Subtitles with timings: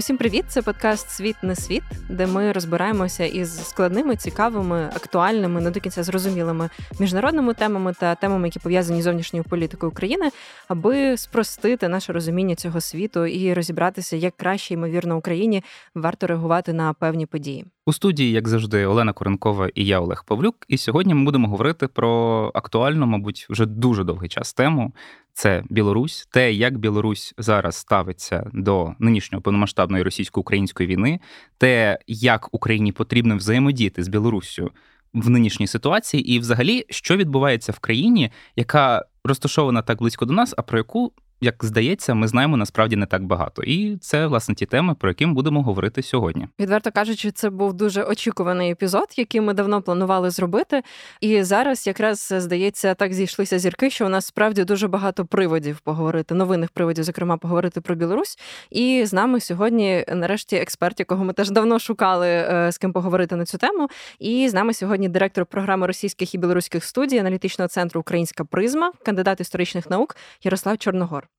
[0.00, 0.44] Усім привіт!
[0.48, 6.02] Це подкаст Світ не світ, де ми розбираємося із складними, цікавими, актуальними, не до кінця
[6.02, 6.70] зрозумілими
[7.00, 10.30] міжнародними темами та темами, які пов'язані з зовнішньою політикою України,
[10.68, 16.92] аби спростити наше розуміння цього світу і розібратися, як краще ймовірно Україні варто реагувати на
[16.92, 17.64] певні події.
[17.86, 20.56] У студії, як завжди, Олена Коренкова і я, Олег Павлюк.
[20.68, 24.92] І сьогодні ми будемо говорити про актуальну, мабуть, вже дуже довгий час тему.
[25.40, 31.20] Це Білорусь, те, як Білорусь зараз ставиться до нинішньої повномасштабної російсько-української війни,
[31.58, 34.70] те, як Україні потрібно взаємодіяти з Білоруссю
[35.14, 40.54] в нинішній ситуації, і, взагалі, що відбувається в країні, яка розташована так близько до нас,
[40.56, 43.62] а про яку як здається, ми знаємо насправді не так багато.
[43.62, 46.48] І це власне ті теми, про які ми будемо говорити сьогодні.
[46.60, 50.82] Відверто кажучи, це був дуже очікуваний епізод, який ми давно планували зробити.
[51.20, 56.34] І зараз якраз здається, так зійшлися зірки, що у нас справді дуже багато приводів поговорити,
[56.34, 58.38] новинних приводів, зокрема, поговорити про Білорусь.
[58.70, 63.36] І з нами сьогодні, нарешті, експерт, якого ми теж давно шукали е, з ким поговорити
[63.36, 63.88] на цю тему.
[64.18, 69.40] І з нами сьогодні директор програми російських і білоруських студій аналітичного центру Українська призма, кандидат
[69.40, 71.29] історичних наук Ярослав Чорногор.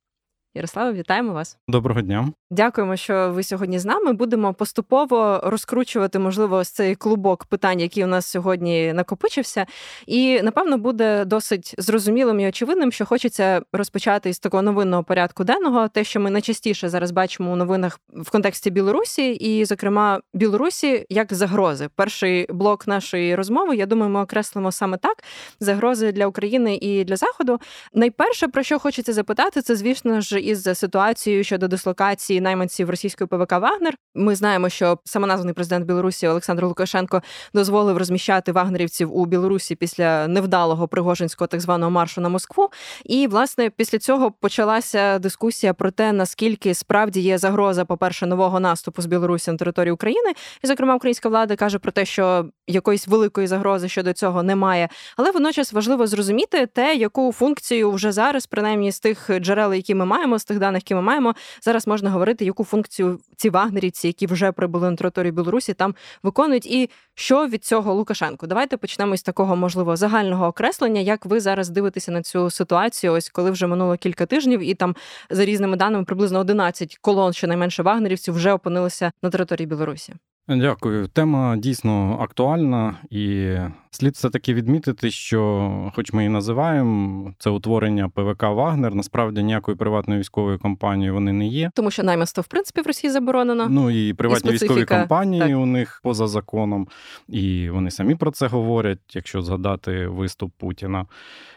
[0.55, 1.57] Ярославе, вітаємо вас.
[1.67, 2.31] Доброго дня.
[2.49, 4.13] Дякуємо, що ви сьогодні з нами.
[4.13, 9.65] Будемо поступово розкручувати, можливо, цей клубок питань, який у нас сьогодні накопичився.
[10.07, 15.87] І напевно буде досить зрозумілим і очевидним, що хочеться розпочати із такого новинного порядку денного,
[15.87, 21.33] те, що ми найчастіше зараз бачимо у новинах в контексті Білорусі, і, зокрема, Білорусі як
[21.33, 21.89] загрози.
[21.95, 25.23] Перший блок нашої розмови, я думаю, ми окреслимо саме так:
[25.59, 27.59] загрози для України і для Заходу.
[27.93, 33.51] Найперше, про що хочеться запитати, це звісно ж із ситуацією щодо дислокації найманців російської ПВК
[33.51, 33.95] Вагнер.
[34.15, 37.21] Ми знаємо, що самоназваний президент Білорусі Олександр Лукашенко
[37.53, 42.69] дозволив розміщати вагнерівців у Білорусі після невдалого пригожинського так званого маршу на Москву.
[43.05, 48.59] І власне після цього почалася дискусія про те, наскільки справді є загроза, по перше, нового
[48.59, 50.31] наступу з Білорусі на територію України.
[50.63, 54.89] І, зокрема, українська влада каже про те, що якоїсь великої загрози щодо цього немає.
[55.17, 60.05] Але водночас важливо зрозуміти те, яку функцію вже зараз, принаймні з тих джерел, які ми
[60.05, 64.25] маємо, з тих даних, які ми маємо, зараз можна говорити, яку функцію ці вагнерівці, які
[64.25, 68.47] вже прибули на територію Білорусі, там виконують, і що від цього Лукашенко.
[68.47, 71.01] Давайте почнемо з такого можливо загального окреслення.
[71.01, 73.13] Як ви зараз дивитеся на цю ситуацію?
[73.13, 74.95] Ось коли вже минуло кілька тижнів, і там
[75.29, 80.13] за різними даними приблизно 11 колон, щонайменше вагнерівців, вже опинилися на території Білорусі.
[80.47, 81.07] Дякую.
[81.07, 83.55] Тема дійсно актуальна, і
[83.91, 89.77] слід все таки відмітити, що, хоч ми і називаємо це утворення ПВК Вагнер, насправді ніякої
[89.77, 91.71] приватної військової компанії вони не є.
[91.75, 93.67] Тому що найманство, в принципі в Росії заборонено.
[93.69, 95.57] Ну і приватні і військові компанії так.
[95.57, 96.87] у них поза законом,
[97.27, 98.99] і вони самі про це говорять.
[99.13, 101.05] Якщо згадати виступ Путіна,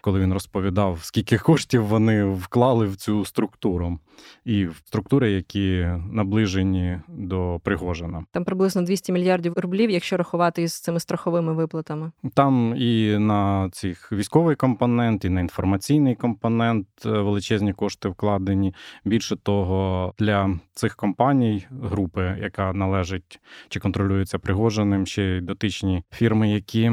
[0.00, 3.98] коли він розповідав, скільки коштів вони вклали в цю структуру,
[4.44, 10.80] і в структури, які наближені до Пригожина, там приблизно 200 мільярдів рублів, якщо рахувати із
[10.80, 12.10] цими страховими виплатами.
[12.34, 18.74] Там і на цих військовий компонент, і на інформаційний компонент е, величезні кошти вкладені.
[19.04, 26.50] Більше того, для цих компаній, групи, яка належить чи контролюється Пригожиним, ще й дотичні фірми,
[26.50, 26.92] які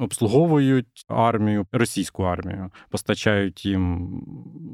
[0.00, 4.10] обслуговують армію, російську армію, постачають їм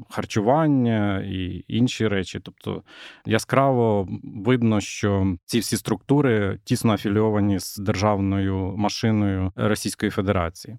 [0.09, 2.39] харчування і інші речі.
[2.43, 2.83] Тобто
[3.25, 10.77] яскраво видно, що ці всі структури тісно афілійовані з державною машиною Російської Федерації.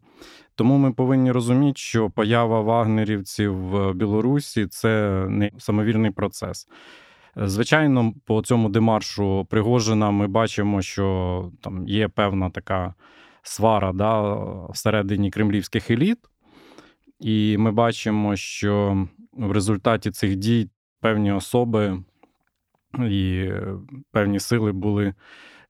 [0.54, 6.68] Тому ми повинні розуміти, що поява вагнерівців в Білорусі це не самовільний процес.
[7.36, 12.94] Звичайно, по цьому демаршу Пригожина ми бачимо, що там є певна така
[13.42, 14.36] свара да,
[14.70, 16.18] всередині кремлівських еліт,
[17.20, 20.68] і ми бачимо, що в результаті цих дій
[21.00, 22.02] певні особи
[22.98, 23.50] і
[24.10, 25.14] певні сили були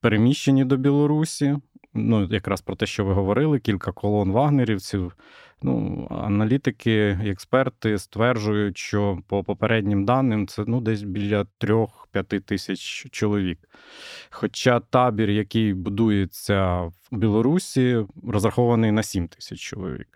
[0.00, 1.56] переміщені до Білорусі.
[1.94, 5.16] Ну, якраз про те, що ви говорили, кілька колон вагнерівців.
[5.62, 13.58] Ну, Аналітики експерти стверджують, що по попереднім даним це ну, десь біля 3-5 тисяч чоловік.
[14.30, 20.08] Хоча табір, який будується в Білорусі, розрахований на 7 тисяч чоловік.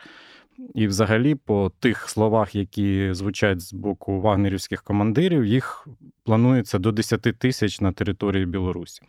[0.75, 5.89] І, взагалі, по тих словах, які звучать з боку вагнерівських командирів, їх
[6.25, 9.03] планується до 10 тисяч на території Білорусі.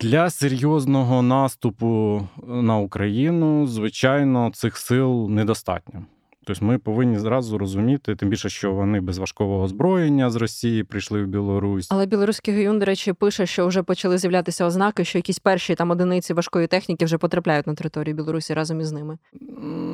[0.00, 6.06] Для серйозного наступу на Україну, звичайно, цих сил недостатньо.
[6.50, 11.22] Тобто ми повинні зразу розуміти, тим більше, що вони без важкого озброєння з Росії прийшли
[11.22, 11.88] в Білорусь.
[11.90, 15.90] Але білоруський геюн, до речі, пише, що вже почали з'являтися ознаки, що якісь перші там
[15.90, 19.18] одиниці важкої техніки вже потрапляють на територію Білорусі разом із ними.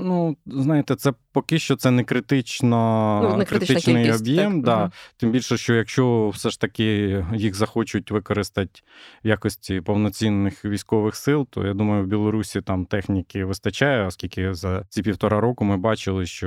[0.04, 4.52] Ну, знаєте, це поки що це не критично ну, не критичний кількість, об'єм.
[4.52, 4.62] Так.
[4.62, 4.82] Да.
[4.82, 4.90] Угу.
[5.16, 8.80] Тим більше, що якщо все ж таки їх захочуть використати
[9.24, 14.84] в якості повноцінних військових сил, то я думаю, в Білорусі там техніки вистачає, оскільки за
[14.88, 16.45] ці півтора року ми бачили, що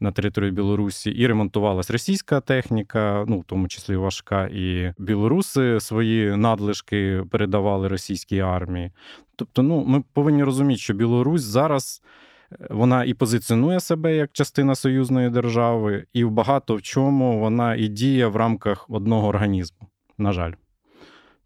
[0.00, 6.36] на території Білорусі і ремонтувалась російська техніка, ну в тому числі важка, і білоруси свої
[6.36, 8.90] надлишки передавали російській армії.
[9.36, 12.02] Тобто, ну ми повинні розуміти, що Білорусь зараз.
[12.70, 17.88] Вона і позиціонує себе як частина союзної держави, і в багато в чому вона і
[17.88, 19.88] діє в рамках одного організму.
[20.18, 20.52] На жаль.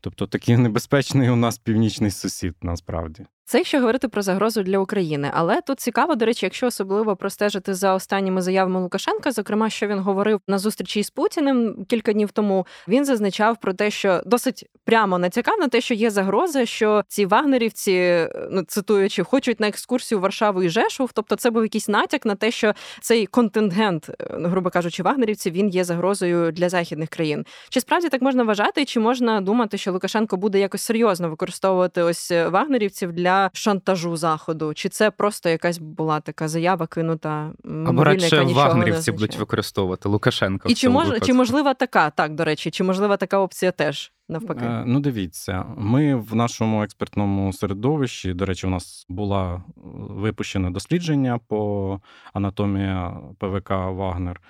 [0.01, 3.27] Тобто такий небезпечний у нас північний сусід насправді.
[3.49, 5.31] Це якщо говорити про загрозу для України.
[5.35, 9.99] Але тут цікаво, до речі, якщо особливо простежити за останніми заявами Лукашенка, зокрема, що він
[9.99, 15.19] говорив на зустрічі з Путіним кілька днів тому, він зазначав про те, що досить прямо
[15.19, 20.23] натякав на те, що є загроза, що ці вагнерівці, ну цитуючи, хочуть на екскурсію в
[20.23, 21.11] Варшаву і Жешув.
[21.13, 25.85] Тобто, це був якийсь натяк на те, що цей контингент, грубо кажучи, вагнерівців, він є
[25.85, 27.47] загрозою для західних країн.
[27.69, 32.31] Чи справді так можна вважати, чи можна думати, що Лукашенко буде якось серйозно використовувати ось
[32.31, 34.75] вагнерівців для шантажу заходу?
[34.75, 37.53] Чи це просто якась була така заява кинута
[37.87, 40.69] Або радше вагнерівці будуть використовувати Лукашенка?
[40.69, 44.13] І чи може чи можлива така, так до речі, чи можлива така опція теж?
[44.31, 48.35] Навпаки, ну дивіться, ми в нашому експертному середовищі.
[48.35, 49.65] До речі, у нас була
[50.11, 52.01] випущене дослідження по
[52.33, 52.97] анатомії
[53.39, 54.41] ПВК Вагнер.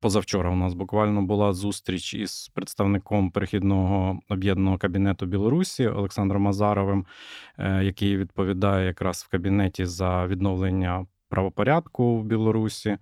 [0.00, 7.06] Позавчора у нас буквально була зустріч із представником перехідного об'єднаного кабінету Білорусі Олександром Мазаровим,
[7.58, 12.98] який відповідає якраз в кабінеті за відновлення правопорядку в Білорусі.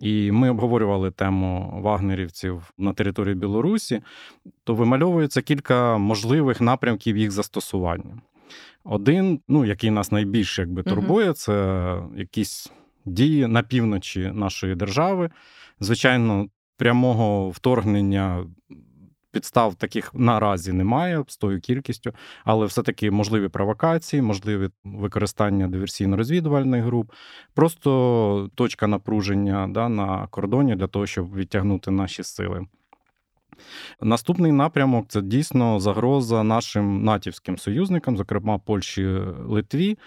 [0.00, 4.02] І ми обговорювали тему вагнерівців на території Білорусі,
[4.64, 8.20] то вимальовується кілька можливих напрямків їх застосування.
[8.84, 12.72] Один, ну який нас найбільше якби турбує, це якісь
[13.04, 15.30] дії на півночі нашої держави.
[15.80, 16.46] Звичайно,
[16.76, 18.46] прямого вторгнення.
[19.32, 22.12] Підстав таких наразі немає з тою кількістю,
[22.44, 27.12] але все-таки можливі провокації, можливі використання диверсійно-розвідувальних груп,
[27.54, 32.66] просто точка напруження да, на кордоні для того, щоб відтягнути наші сили.
[34.00, 39.06] Наступний напрямок це дійсно загроза нашим натівським союзникам, зокрема Польщі
[39.46, 39.98] Литві.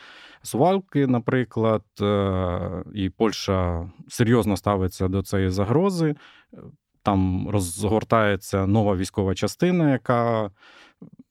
[0.42, 1.84] Сувалки, наприклад,
[2.94, 6.16] і Польща серйозно ставиться до цієї загрози.
[7.04, 10.50] Там розгортається нова військова частина, яка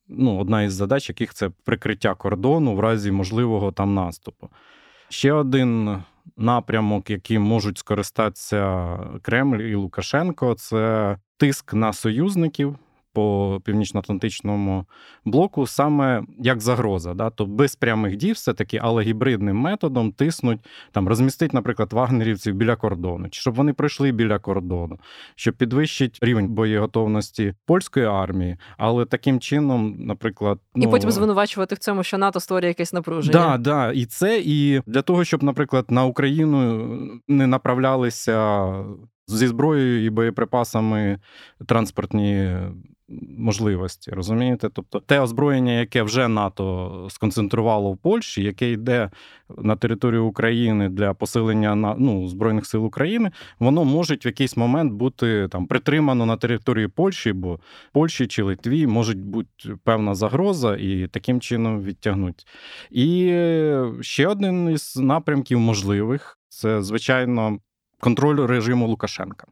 [0.09, 4.49] ну, одна із задач, яких це прикриття кордону в разі можливого там наступу.
[5.09, 6.03] Ще один
[6.37, 12.79] напрямок, яким можуть скористатися Кремль і Лукашенко, це тиск на союзників.
[13.15, 14.87] По північно-атлантичному
[15.25, 17.31] блоку саме як загроза, да?
[17.31, 20.61] то без прямих дій, все таки, але гібридним методом тиснуть
[20.93, 24.99] там, розмістить, наприклад, вагнерівців біля кордону, чи щоб вони пройшли біля кордону,
[25.35, 30.85] щоб підвищить рівень боєготовності польської армії, але таким чином, наприклад, ну...
[30.85, 33.33] і потім звинувачувати в цьому, що НАТО створює якесь напруження.
[33.33, 36.89] Да, да, і це і для того, щоб, наприклад, на Україну
[37.29, 38.69] не направлялися
[39.27, 41.19] зі зброєю і боєприпасами
[41.67, 42.57] транспортні
[43.39, 44.69] можливості, розумієте?
[44.73, 49.11] Тобто те озброєння, яке вже НАТО сконцентрувало в Польщі, яке йде
[49.59, 54.93] на територію України для посилення на ну, Збройних сил України, воно може в якийсь момент
[54.93, 57.59] бути там притримано на території Польщі, бо
[57.93, 59.49] Польщі чи Литві може бути
[59.85, 62.47] певна загроза, і таким чином відтягнуть.
[62.91, 63.35] І
[64.01, 67.59] ще один із напрямків можливих це, звичайно,
[68.01, 69.47] контроль режиму Лукашенка.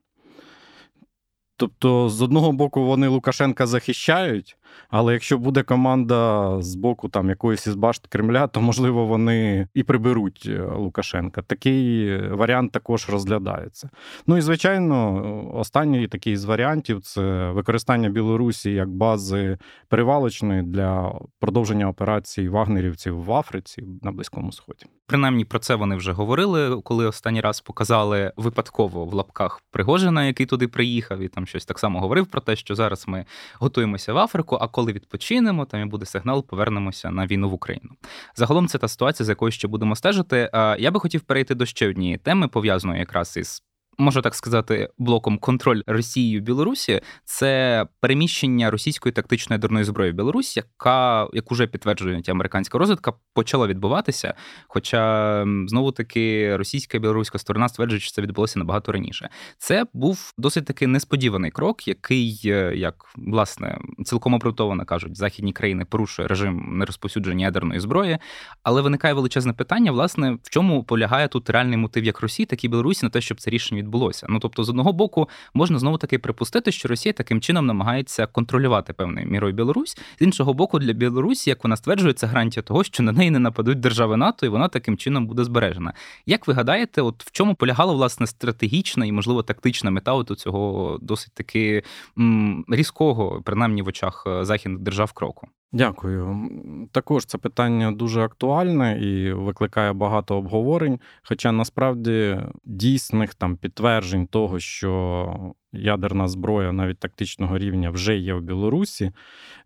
[1.60, 4.56] Тобто, з одного боку, вони Лукашенка захищають,
[4.88, 9.82] але якщо буде команда з боку там якоїсь із башт Кремля, то можливо вони і
[9.82, 11.42] приберуть е, Лукашенка.
[11.42, 13.90] Такий варіант також розглядається.
[14.26, 15.24] Ну і звичайно,
[15.54, 19.58] останній такий з варіантів це використання Білорусі як бази
[19.88, 24.86] перевалочної для продовження операцій вагнерівців в Африці на Близькому Сході.
[25.06, 30.46] Принаймні про це вони вже говорили, коли останній раз показали випадково в лапках Пригожина, який
[30.46, 33.24] туди приїхав, і там щось так само говорив про те, що зараз ми
[33.58, 37.90] готуємося в Африку а коли відпочинемо, там і буде сигнал, повернемося на війну в Україну.
[38.34, 40.50] Загалом це та ситуація, з якою ще будемо стежити.
[40.78, 43.62] Я би хотів перейти до ще однієї теми, пов'язаної якраз із
[44.00, 50.56] можна так сказати, блоком контроль Росією Білорусі це переміщення російської тактичної ядерної зброї в Білорусь,
[50.56, 54.34] яка як уже підтверджує американська розвідка, почала відбуватися.
[54.68, 59.28] Хоча знову таки російська і білоруська сторона стверджує, що це відбулося набагато раніше.
[59.58, 65.84] Це був досить таки несподіваний крок, який, е, як власне цілком обґрунтовано кажуть, західні країни
[65.84, 68.18] порушує режим нерозповсюдження ядерної зброї.
[68.62, 72.68] Але виникає величезне питання, власне, в чому полягає тут реальний мотив як Росії, так і
[72.68, 73.89] Білорусі на те, щоб це рішення відбулося.
[74.28, 78.92] Ну тобто, з одного боку, можна знову таки припустити, що Росія таким чином намагається контролювати
[78.92, 79.98] певною мірою Білорусь.
[80.20, 83.38] З іншого боку, для Білорусі, як вона стверджує, це гарантія того, що на неї не
[83.38, 85.92] нападуть держави НАТО, і вона таким чином буде збережена.
[86.26, 90.98] Як ви гадаєте, от в чому полягала власне стратегічна і, можливо, тактична мета от цього
[91.02, 91.82] досить таки
[92.18, 95.48] м, різкого, принаймні в очах е, західних держав кроку?
[95.72, 96.48] Дякую.
[96.92, 101.00] Також це питання дуже актуальне і викликає багато обговорень.
[101.22, 108.40] Хоча насправді дійсних там підтверджень того, що ядерна зброя навіть тактичного рівня вже є в
[108.42, 109.12] Білорусі,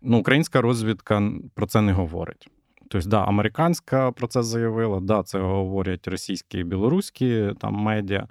[0.01, 2.49] ну українська розвідка про це не говорить.
[2.89, 8.27] Тобто, да, американська про це заявила, да, це говорять російські і білоруські там медіа.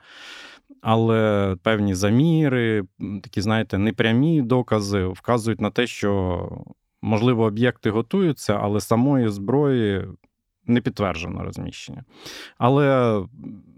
[0.80, 2.84] Але певні заміри,
[3.22, 6.48] такі, знаєте, непрямі докази вказують на те, що
[7.04, 10.06] можливо об'єкти готуються, але самої зброї
[10.66, 12.04] не підтверджено розміщення.
[12.58, 13.20] Але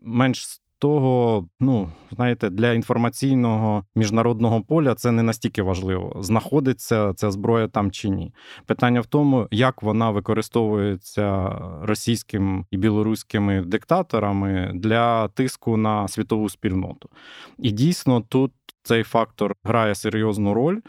[0.02, 7.30] менш з того, ну знаєте, для інформаційного міжнародного поля це не настільки важливо, знаходиться ця
[7.30, 8.32] зброя там чи ні.
[8.66, 17.08] Питання в тому, як вона використовується російським і білоруськими диктаторами для тиску на світову спільноту.
[17.58, 18.52] І дійсно тут
[18.82, 20.80] цей фактор грає серйозну роль,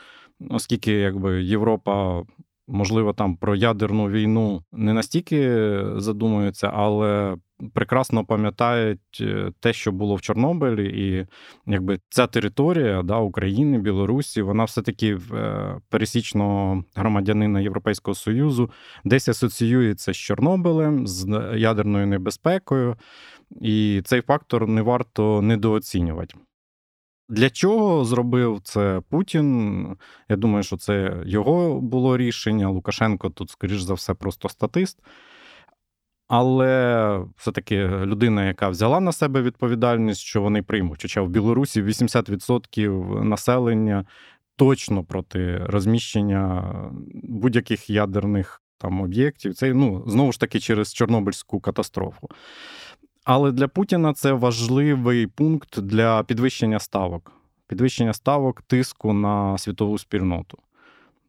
[0.49, 2.23] оскільки якби Європа
[2.67, 7.37] можливо, там про ядерну війну не настільки задумуються, але
[7.73, 11.27] прекрасно пам'ятають е, те, що було в Чорнобилі, і
[11.71, 18.71] якби ця територія да, України, Білорусі, вона все-таки е, пересічного громадянина Європейського Союзу
[19.03, 22.95] десь асоціюється з Чорнобилем, з ядерною небезпекою.
[23.61, 26.35] І цей фактор не варто недооцінювати.
[27.29, 29.87] Для чого зробив це Путін?
[30.29, 32.69] Я думаю, що це його було рішення.
[32.69, 34.99] Лукашенко тут, скоріш за все, просто статист.
[36.27, 41.01] Але все-таки людина, яка взяла на себе відповідальність, що вони приймуть.
[41.01, 44.05] Хоча в Білорусі 80% населення
[44.55, 46.73] точно проти розміщення
[47.23, 49.55] будь-яких ядерних там об'єктів.
[49.55, 52.29] Це ну, знову ж таки через Чорнобильську катастрофу.
[53.29, 57.31] Але для Путіна це важливий пункт для підвищення ставок,
[57.67, 60.57] підвищення ставок тиску на світову спільноту.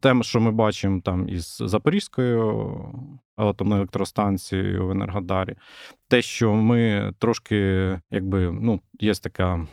[0.01, 2.75] Те, що ми бачимо там із Запорізькою
[3.37, 5.55] атомною електростанцією в Енергодарі,
[6.09, 7.57] те, що ми трошки,
[8.11, 9.67] якби ну, є така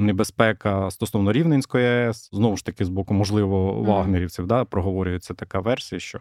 [0.00, 5.98] небезпека стосовно Рівненської АЕС, знову ж таки, з боку, можливо, вагнерівців, да, проговорюється така версія,
[5.98, 6.20] що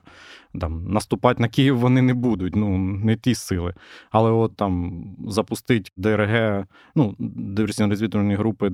[0.59, 3.73] там наступати на Київ вони не будуть, ну не ті сили.
[4.11, 8.69] Але от там запустить ДРГ, ну, диверсійно-розвідувальні групи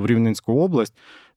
[0.00, 0.94] в Рівненську область.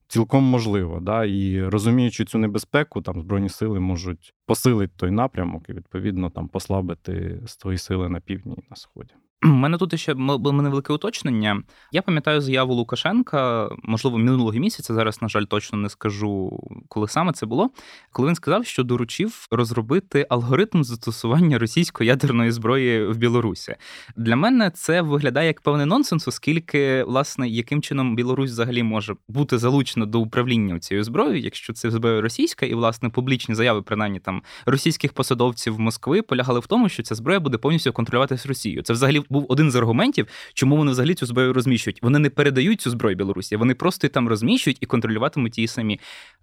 [0.08, 5.72] Цілком можливо, да, і розуміючи цю небезпеку, там збройні сили можуть посилити той напрямок і
[5.72, 9.14] відповідно там послабити свої сили на півдні і на сході.
[9.42, 11.62] У мене тут ще було невелике уточнення.
[11.92, 14.94] Я пам'ятаю заяву Лукашенка, можливо, минулого місяця.
[14.94, 17.70] Зараз, на жаль, точно не скажу, коли саме це було.
[18.12, 23.74] Коли він сказав, що доручив розробити алгоритм застосування російської ядерної зброї в Білорусі.
[24.16, 29.58] Для мене це виглядає як певний нонсенс, оскільки, власне, яким чином Білорусь взагалі може бути
[29.58, 34.42] залучена до управління цією зброєю, якщо це зброя російська, і власне публічні заяви, принаймні там
[34.66, 38.82] російських посадовців Москви, полягали в тому, що ця зброя буде повністю контролюватися Росією.
[38.82, 42.02] Це взагалі був один з аргументів, чому вони взагалі цю зброю розміщують.
[42.02, 46.00] Вони не передають цю зброю Білорусі, вони просто там розміщують і контролюватимуть її самі.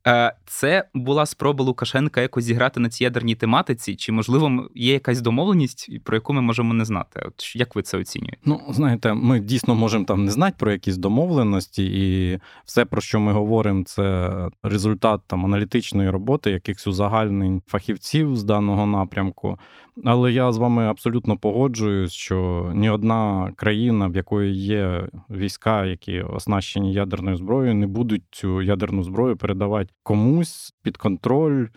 [0.07, 5.21] Е, це була спроба Лукашенка якось зіграти на цій ядерній тематиці, чи можливо є якась
[5.21, 7.23] домовленість, про яку ми можемо не знати?
[7.25, 8.37] От як ви це оцінюєте?
[8.45, 13.19] Ну знаєте, ми дійсно можемо там не знати про якісь домовленості, і все, про що
[13.19, 14.31] ми говоримо, це
[14.63, 19.59] результат там аналітичної роботи, якихось узагальнень фахівців з даного напрямку.
[20.03, 26.21] Але я з вами абсолютно погоджуюсь, що ні одна країна, в якої є війська, які
[26.21, 31.67] оснащені ядерною зброєю, не будуть цю ядерну зброю передавати комусь під контроль.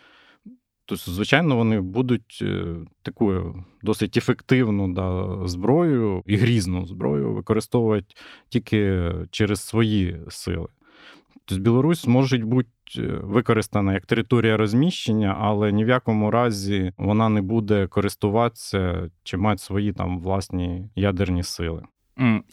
[0.84, 8.14] Тобто, звичайно, вони будуть е, такою досить ефективну да, зброю і грізну зброю використовувати
[8.48, 10.68] тільки через свої сили.
[11.44, 17.28] Тобто Білорусь може бути е, використана як територія розміщення, але ні в якому разі вона
[17.28, 21.82] не буде користуватися чи мати свої там власні ядерні сили.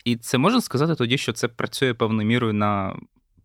[0.05, 2.95] І це можна сказати тоді, що це працює певною мірою на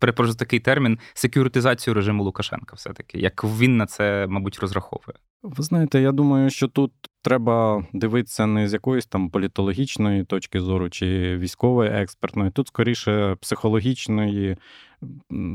[0.01, 5.17] перепрошую такий термін секюритизацію режиму Лукашенка, все таки, як він на це, мабуть, розраховує.
[5.43, 6.91] Ви знаєте, я думаю, що тут
[7.21, 14.57] треба дивитися не з якоїсь там політологічної точки зору чи військової експертної, тут скоріше психологічної,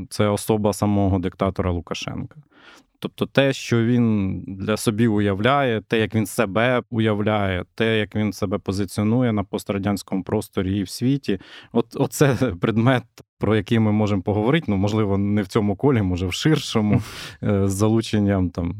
[0.09, 2.35] це особа самого диктатора Лукашенка.
[2.99, 8.33] Тобто те, що він для собі уявляє, те, як він себе уявляє, те, як він
[8.33, 11.39] себе позиціонує на пострадянському просторі і в світі,
[11.71, 13.03] от оце предмет,
[13.37, 14.65] про які ми можемо поговорити.
[14.69, 17.01] Ну, можливо, не в цьому колі, може в ширшому,
[17.43, 18.75] е, з залученням там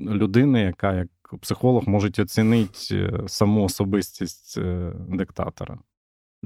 [0.00, 1.08] людини, яка як
[1.40, 5.78] психолог може оцінити е, саму особистість е, диктатора.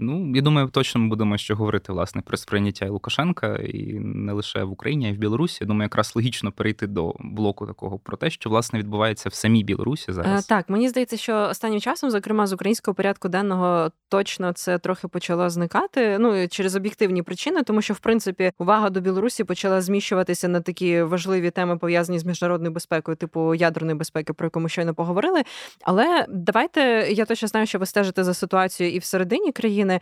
[0.01, 4.65] Ну, я думаю, точно ми будемо ще говорити власне про сприйняття Лукашенка і не лише
[4.65, 5.59] в Україні, а й в Білорусі.
[5.61, 9.65] Я думаю, якраз логічно перейти до блоку такого про те, що власне відбувається в самій
[9.65, 10.47] Білорусі е, зараз.
[10.47, 15.51] Так, мені здається, що останнім часом, зокрема з українського порядку денного, точно це трохи почало
[15.51, 16.19] зникати.
[16.19, 21.03] Ну через об'єктивні причини, тому що в принципі увага до Білорусі почала зміщуватися на такі
[21.03, 25.43] важливі теми, пов'язані з міжнародною безпекою, типу ядерної безпеки, про яку ми щойно поговорили.
[25.83, 29.88] Але давайте я точно знаю, що ви стежите за ситуацією і всередині країни.
[29.89, 30.01] України.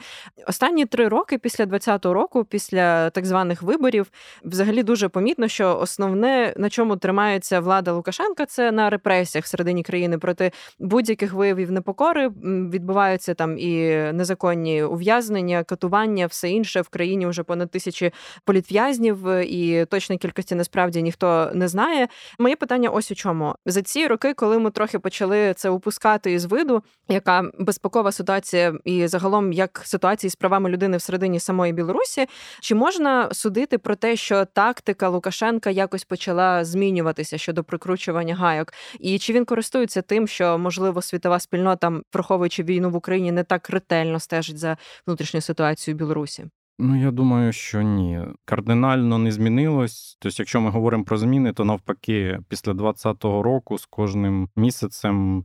[0.49, 4.07] Останні три роки після 20-го року, після так званих виборів,
[4.45, 10.19] взагалі дуже помітно, що основне на чому тримається влада Лукашенка, це на репресіях всередині країни
[10.19, 12.29] проти будь-яких виявів непокори.
[12.73, 18.11] Відбуваються там і незаконні ув'язнення, катування, все інше в країні вже понад тисячі
[18.45, 22.09] політв'язнів, і точної кількості насправді ніхто не знає.
[22.39, 26.45] Моє питання ось у чому за ці роки, коли ми трохи почали це упускати із
[26.45, 32.27] виду, яка безпекова ситуація і загалом як ситуації з правами людини всередині самої Білорусі.
[32.61, 38.73] Чи можна судити про те, що тактика Лукашенка якось почала змінюватися щодо прикручування гайок?
[39.01, 43.71] І чи він користується тим, що можливо світова спільнота, враховуючи війну в Україні, не так
[43.71, 46.45] ретельно стежить за внутрішньою ситуацією в Білорусі?
[46.79, 48.21] Ну, я думаю, що ні.
[48.45, 50.17] Кардинально не змінилось.
[50.21, 55.45] Тобто, якщо ми говоримо про зміни, то навпаки, після 2020 року з кожним місяцем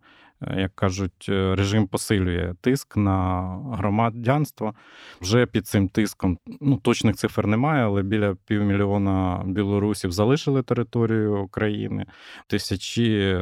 [0.58, 4.74] як кажуть, е, режим посилює тиск на громадянство.
[5.22, 12.06] Вже під цим тиском ну точних цифр немає, але біля півмільйона білорусів залишили територію України.
[12.48, 13.38] Тисячі.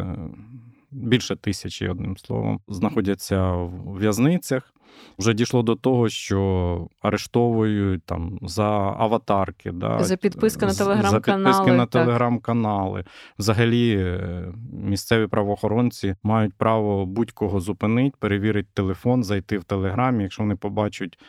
[0.91, 4.73] Більше тисячі, одним словом, знаходяться в в'язницях.
[5.19, 8.65] Вже дійшло до того, що арештовують там за
[8.97, 11.53] аватарки, да, за підписки на телеграм-канали.
[11.53, 13.03] За підписки на телеграм-канали.
[13.39, 20.55] Взагалі, е, місцеві правоохоронці мають право будь-кого зупинити, перевірити телефон, зайти в телеграмі, якщо вони
[20.55, 21.19] побачать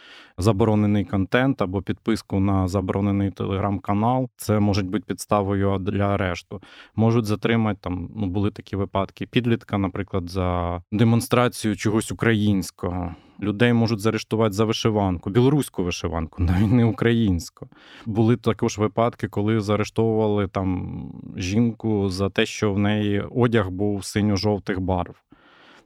[0.42, 6.62] заборонений контент або підписку на заборонений телеграм-канал, це може бути підставою для арешту.
[6.96, 13.14] Можуть затримати там, ну були такі випадки, підлітка, наприклад, за демонстрацію чогось українського.
[13.42, 17.68] Людей можуть заарештувати за вишиванку, білоруську вишиванку, навіть не українську.
[18.06, 21.02] Були також випадки, коли заарештовували там
[21.36, 25.14] жінку за те, що в неї одяг був синьо-жовтих барв.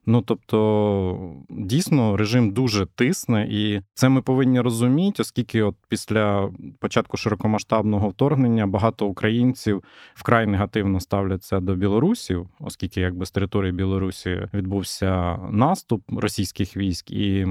[0.06, 7.16] Ну тобто, дійсно, режим дуже тисне, і це ми повинні розуміти, оскільки, от після початку
[7.16, 15.36] широкомасштабного вторгнення багато українців вкрай негативно ставляться до білорусів, оскільки якби з території Білорусі відбувся
[15.50, 17.46] наступ російських військ і.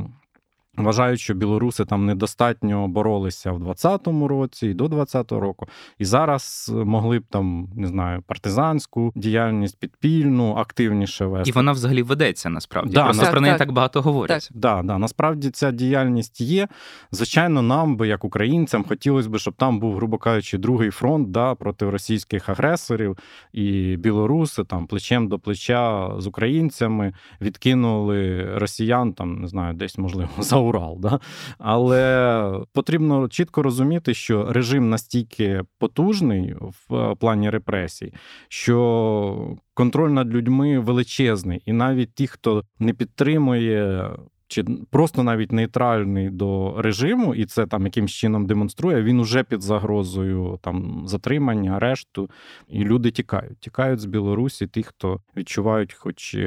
[0.77, 5.67] Вважають, що білоруси там недостатньо боролися в 20-му році і до 20-го року,
[5.99, 11.49] і зараз могли б там не знаю партизанську діяльність підпільну активніше вести.
[11.49, 12.93] І вона взагалі ведеться насправді.
[12.93, 14.49] Да, Просто так, про неї так, так багато говорять.
[14.51, 16.67] Так, да, да, насправді ця діяльність є.
[17.11, 21.55] Звичайно, нам би, як українцям, хотілося б, щоб там був, грубо кажучи, другий фронт да,
[21.55, 23.17] проти російських агресорів
[23.53, 30.29] і білоруси там плечем до плеча з українцями відкинули росіян, там не знаю, десь можливо
[30.37, 30.62] за.
[30.63, 30.97] Урал.
[30.99, 31.19] Да?
[31.57, 36.55] Але потрібно чітко розуміти, що режим настільки потужний
[36.89, 38.13] в е, плані репресій,
[38.47, 44.09] що контроль над людьми величезний, і навіть ті, хто не підтримує.
[44.47, 49.61] Чи просто навіть нейтральний до режиму, і це там якимсь чином демонструє, він уже під
[49.61, 52.29] загрозою там затримання, арешту,
[52.67, 53.59] і люди тікають.
[53.59, 56.37] Тікають з Білорусі, ті, хто відчувають, хоч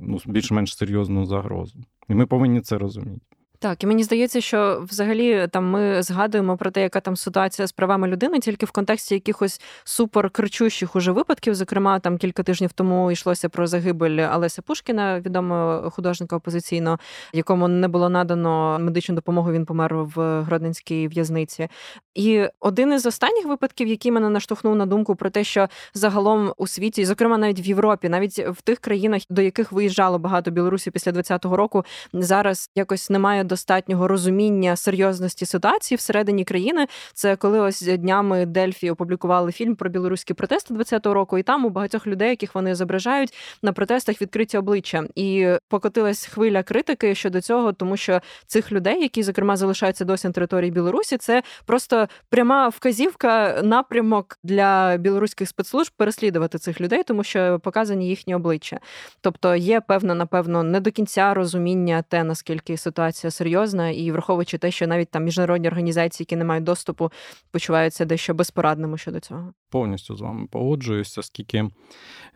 [0.00, 1.78] ну, більш-менш серйозну загрозу.
[2.08, 3.35] І ми повинні це розуміти.
[3.66, 7.72] Так, і мені здається, що взагалі там ми згадуємо про те, яка там ситуація з
[7.72, 11.54] правами людини, тільки в контексті якихось супер кричущих уже випадків.
[11.54, 16.98] Зокрема, там кілька тижнів тому йшлося про загибель Олеся Пушкіна, відомого художника опозиційного,
[17.32, 19.52] якому не було надано медичну допомогу.
[19.52, 21.68] Він помер в Гродненській в'язниці.
[22.14, 26.66] І один із останніх випадків, який мене наштовхнув на думку про те, що загалом у
[26.66, 31.12] світі, зокрема навіть в Європі, навіть в тих країнах, до яких виїжджало багато білорусів після
[31.12, 36.86] 20-го року, зараз якось немає достатнього розуміння серйозності ситуації всередині країни.
[37.14, 41.70] Це коли ось днями Дельфі опублікували фільм про білоруські протести 20-го року, і там у
[41.70, 47.72] багатьох людей, яких вони зображають на протестах, відкриті обличчя, і покотилась хвиля критики щодо цього,
[47.72, 53.60] тому що цих людей, які зокрема залишаються досі на території Білорусі, це просто пряма вказівка,
[53.62, 58.78] напрямок для білоруських спецслужб переслідувати цих людей, тому що показані їхні обличчя.
[59.20, 64.70] Тобто є певна, напевно, не до кінця розуміння те, наскільки ситуація серйозна, і враховуючи те,
[64.70, 67.12] що навіть там міжнародні організації, які не мають доступу,
[67.50, 69.52] почуваються дещо безпорадними щодо цього.
[69.70, 71.70] Повністю з вами погоджуюся, оскільки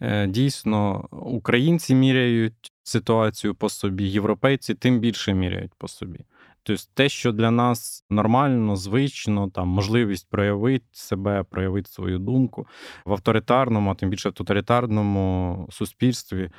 [0.00, 6.18] е, дійсно українці міряють ситуацію по собі, європейці тим більше міряють по собі.
[6.62, 12.66] Тобто те, що для нас нормально, звично, там можливість проявити себе, проявити свою думку
[13.04, 16.50] в авторитарному, а тим більше в тоталітарному суспільстві,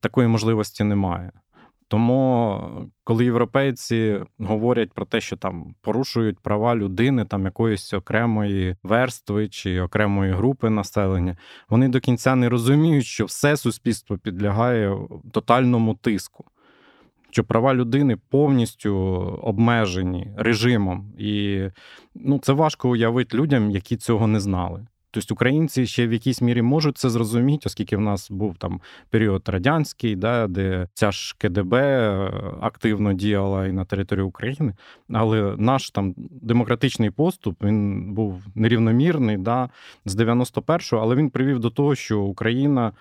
[0.00, 1.32] такої можливості немає.
[1.90, 2.60] Тому,
[3.04, 9.80] коли європейці говорять про те, що там порушують права людини, там якоїсь окремої верстви чи
[9.80, 11.36] окремої групи населення,
[11.68, 14.96] вони до кінця не розуміють, що все суспільство підлягає
[15.32, 16.44] тотальному тиску
[17.32, 18.94] що права людини повністю
[19.42, 21.62] обмежені режимом, і
[22.14, 24.86] ну, це важко уявити людям, які цього не знали.
[25.10, 29.48] Тобто українці ще в якійсь мірі можуть це зрозуміти, оскільки в нас був там період
[29.48, 34.74] радянський, да, де ця ж КДБ е, активно діяла і на території України.
[35.12, 39.68] Але наш там демократичний поступ він був нерівномірний да,
[40.04, 42.92] з 91-го, але він привів до того, що Україна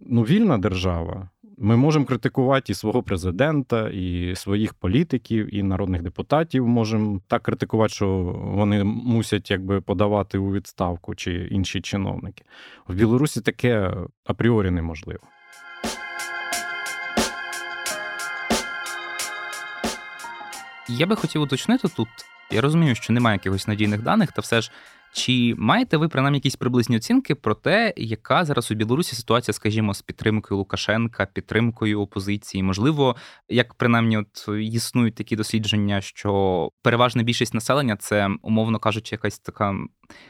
[0.00, 1.28] ну, вільна держава.
[1.62, 6.68] Ми можемо критикувати і свого президента, і своїх політиків, і народних депутатів.
[6.68, 8.08] Можемо так критикувати, що
[8.44, 12.44] вони мусять якби подавати у відставку чи інші чиновники.
[12.88, 13.94] В Білорусі таке
[14.24, 15.20] апріорі неможливо.
[20.88, 22.08] Я би хотів уточнити тут.
[22.50, 24.70] Я розумію, що немає якихось надійних даних, та все ж
[25.12, 29.94] чи маєте ви принаймні якісь приблизні оцінки про те, яка зараз у Білорусі ситуація, скажімо,
[29.94, 32.62] з підтримкою Лукашенка, підтримкою опозиції?
[32.62, 33.16] Можливо,
[33.48, 39.74] як принаймні от існують такі дослідження, що переважна більшість населення це, умовно кажучи, якась така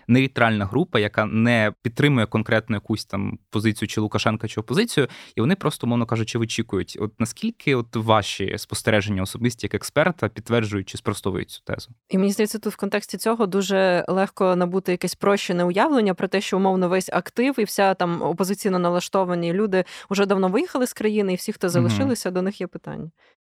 [0.08, 5.54] нейтральна група, яка не підтримує конкретно якусь там позицію чи Лукашенка, чи опозицію, і вони
[5.54, 6.98] просто, умовно кажучи, вичікують.
[7.00, 11.90] От наскільки от ваші спостереження особисті як експерта підтверджують чи спростовують цю тезу?
[12.08, 16.40] І мені здається, тут в контексті цього дуже легко набути якесь прощене уявлення про те,
[16.40, 21.32] що умовно весь актив і вся там опозиційно налаштовані люди вже давно виїхали з країни,
[21.32, 22.34] і всі, хто залишилися, угу.
[22.34, 23.10] до них є питання.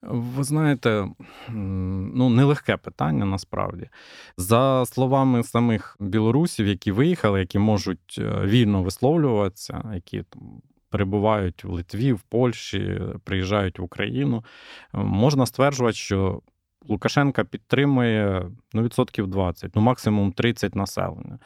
[0.08, 1.08] Ви знаєте,
[1.48, 3.88] ну нелегке питання насправді.
[4.36, 11.70] За словами самих білорусів, які виїхали, які можуть е, вільно висловлюватися, які там перебувають в
[11.70, 14.44] Литві, в Польщі, приїжджають в Україну,
[14.92, 16.42] можна стверджувати, що
[16.88, 21.38] Лукашенка підтримує ну, відсотків 20, ну максимум 30 населення.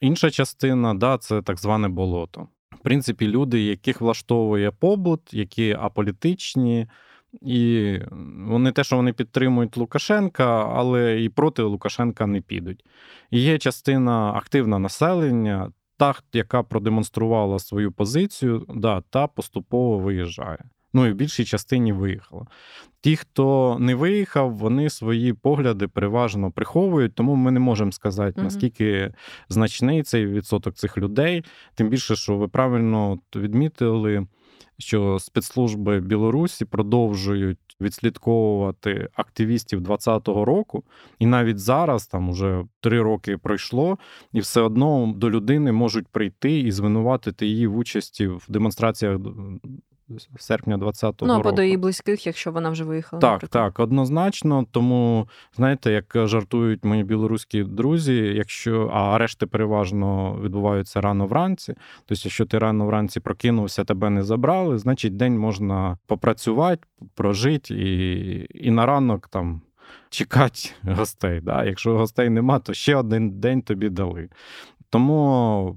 [0.00, 2.48] Інша частина, да, це так зване болото.
[2.72, 6.86] В принципі, люди, яких влаштовує побут, які аполітичні.
[7.32, 7.98] І
[8.46, 12.84] вони те, що вони підтримують Лукашенка, але і проти Лукашенка не підуть.
[13.30, 20.58] І є частина активна населення, та, яка продемонструвала свою позицію, да, та поступово виїжджає.
[20.92, 22.46] Ну і в більшій частині виїхала.
[23.00, 29.12] Ті, хто не виїхав, вони свої погляди переважно приховують, тому ми не можемо сказати, наскільки
[29.48, 31.44] значний цей відсоток цих людей.
[31.74, 34.26] Тим більше, що ви правильно відмітили
[34.78, 40.84] що спецслужби Білорусі продовжують відслідковувати активістів 2020 року,
[41.18, 43.98] і навіть зараз, там уже три роки пройшло,
[44.32, 49.18] і все одно до людини можуть прийти і звинуватити її в участі в демонстраціях
[50.38, 53.20] серпня 20-го ну, або до її близьких, якщо вона вже виїхала.
[53.20, 53.74] Так, наприклад.
[53.74, 54.66] так, однозначно.
[54.70, 61.74] Тому, знаєте, як жартують мої білоруські друзі, якщо а арешти переважно відбуваються рано вранці,
[62.06, 66.82] тобто, якщо ти рано вранці прокинувся, тебе не забрали, значить день можна попрацювати,
[67.14, 69.60] прожити і, і на ранок там.
[70.10, 71.40] Чекати гостей.
[71.40, 71.64] Да?
[71.64, 74.28] Якщо гостей нема, то ще один день тобі дали.
[74.90, 75.76] Тому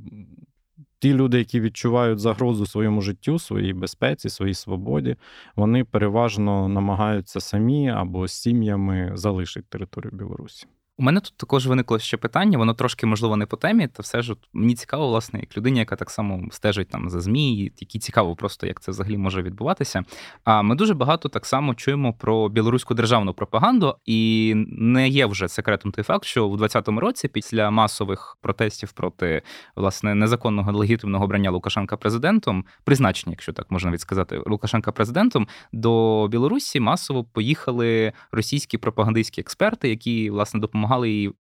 [1.02, 5.16] ті люди, які відчувають загрозу своєму життю, своїй безпеці, своїй свободі,
[5.56, 10.68] вони переважно намагаються самі або з сім'ями залишити територію Білорусі.
[11.02, 14.22] У мене тут також виникло ще питання, воно трошки, можливо, не по темі, та все
[14.22, 18.36] ж мені цікаво, власне, як людині, яка так само стежить там за ЗМІ, які цікаво
[18.36, 20.04] просто, як це взагалі може відбуватися.
[20.44, 25.48] А ми дуже багато так само чуємо про білоруську державну пропаганду, і не є вже
[25.48, 29.42] секретом той факт, що у 2020 році, після масових протестів проти
[29.76, 36.80] власне незаконного легітимного обрання Лукашенка президентом, призначення, якщо так можна відсказати, Лукашенка президентом, до Білорусі
[36.80, 41.34] масово поїхали російські пропагандистські експерти, які власне допомагали допомагали їй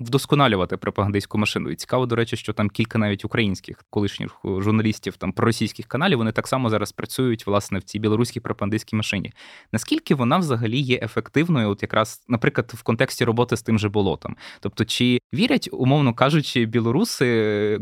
[0.00, 1.70] вдосконалювати пропагандистську машину.
[1.70, 6.32] І цікаво, до речі, що там кілька навіть українських колишніх журналістів там проросійських каналів вони
[6.32, 9.32] так само зараз працюють власне в цій білоруській пропагандистській машині.
[9.72, 14.36] Наскільки вона взагалі є ефективною, от якраз, наприклад, в контексті роботи з тим же болотом?
[14.60, 17.26] Тобто, чи вірять, умовно кажучи, білоруси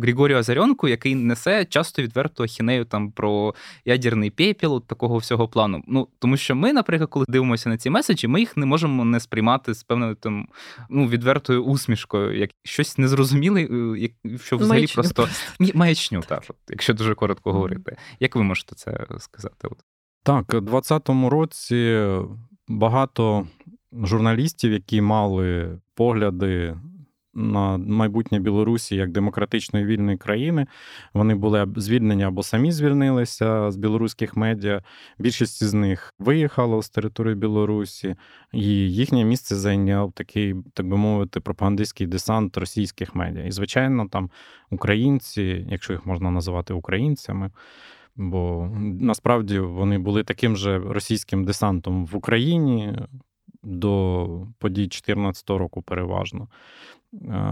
[0.02, 3.54] Григорію Азарьонку, який несе часто відверто ахінею там про
[3.84, 5.82] ядерний пепіл, от такого всього плану?
[5.86, 9.20] Ну тому що ми, наприклад, коли дивимося на ці меседжі, ми їх не можемо не
[9.20, 10.48] сприймати з певною там
[10.90, 13.62] ну відвертою усмішкою важко, як щось незрозуміле,
[13.98, 15.28] як що взагалі маячню просто
[15.74, 17.96] маячню, так, от, якщо дуже коротко говорити.
[18.20, 19.68] Як ви можете це сказати?
[19.70, 19.78] От?
[20.22, 22.08] Так, у 2020 році
[22.68, 23.46] багато
[23.92, 26.76] журналістів, які мали погляди
[27.38, 30.66] на майбутнє Білорусі як демократичної вільної країни.
[31.14, 34.82] Вони були звільнені або самі звільнилися з білоруських медіа.
[35.18, 38.16] Більшість з них виїхало з території Білорусі,
[38.52, 43.44] і їхнє місце зайняв такий, так би мовити, пропагандистський десант російських медіа.
[43.44, 44.30] І, звичайно, там
[44.70, 47.50] українці, якщо їх можна називати українцями.
[48.16, 48.70] Бо
[49.00, 52.98] насправді вони були таким же російським десантом в Україні
[53.62, 54.26] до
[54.58, 56.48] подій 2014 року, переважно.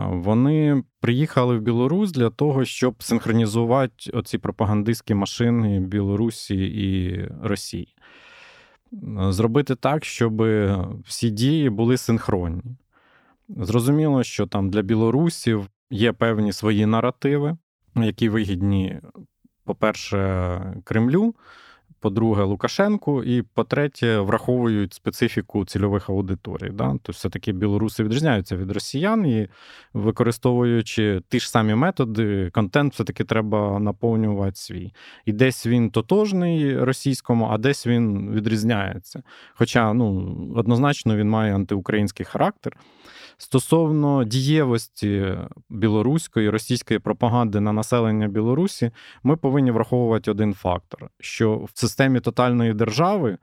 [0.08, 7.96] Вони приїхали в Білорусь для того, щоб синхронізувати оці пропагандистські машини Білорусі і Росії.
[9.28, 10.42] Зробити так, щоб
[11.04, 12.76] всі дії були синхронні.
[13.48, 17.56] Зрозуміло, що там для білорусів є певні свої наративи,
[17.96, 19.00] які вигідні,
[19.64, 21.34] по-перше, Кремлю
[22.00, 26.70] по-друге, Лукашенку, і по-третє, враховують специфіку цільових аудиторій.
[26.70, 26.90] Да?
[26.90, 29.48] Тобто, все-таки білоруси відрізняються від росіян, і
[29.94, 34.92] використовуючи ті ж самі методи, контент все-таки треба наповнювати свій.
[35.24, 39.22] І десь він тотожний російському, а десь він відрізняється.
[39.54, 42.76] Хоча ну, однозначно він має антиукраїнський характер.
[43.38, 45.34] Стосовно дієвості
[45.70, 48.90] білоруської російської пропаганди на населення Білорусі,
[49.22, 53.38] ми повинні враховувати один фактор: що в системі тотальної держави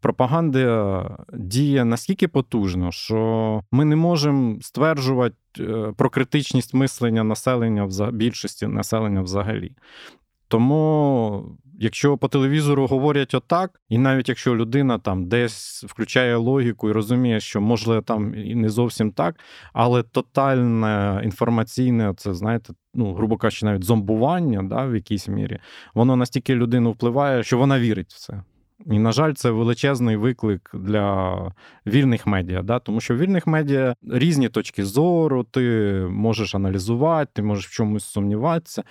[0.00, 8.10] пропаганда діє настільки потужно, що ми не можемо стверджувати е, про критичність мислення населення в
[8.12, 9.72] більшості населення взагалі.
[10.48, 16.92] Тому, якщо по телевізору говорять отак, і навіть якщо людина там десь включає логіку і
[16.92, 19.40] розуміє, що можливо там і не зовсім так,
[19.72, 25.58] але тотальне інформаційне, це знаєте, ну, грубо кажучи, навіть зомбування да, в якійсь мірі,
[25.94, 28.42] воно настільки людину впливає, що вона вірить в це.
[28.86, 31.36] І, на жаль, це величезний виклик для
[31.86, 32.78] вільних медіа, да?
[32.78, 35.60] тому що в вільних медіа різні точки зору, ти
[36.10, 38.84] можеш аналізувати, ти можеш в чомусь сумніватися.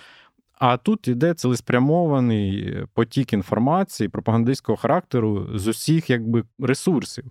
[0.57, 7.25] А тут іде цілеспрямований потік інформації пропагандистського характеру з усіх якби ресурсів.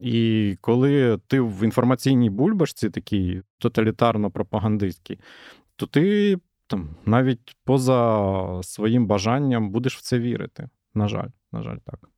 [0.00, 5.18] І коли ти в інформаційній бульбашці, такій тоталітарно-пропагандистській,
[5.76, 10.68] то ти там навіть поза своїм бажанням будеш в це вірити.
[10.94, 12.08] На жаль, на жаль, так.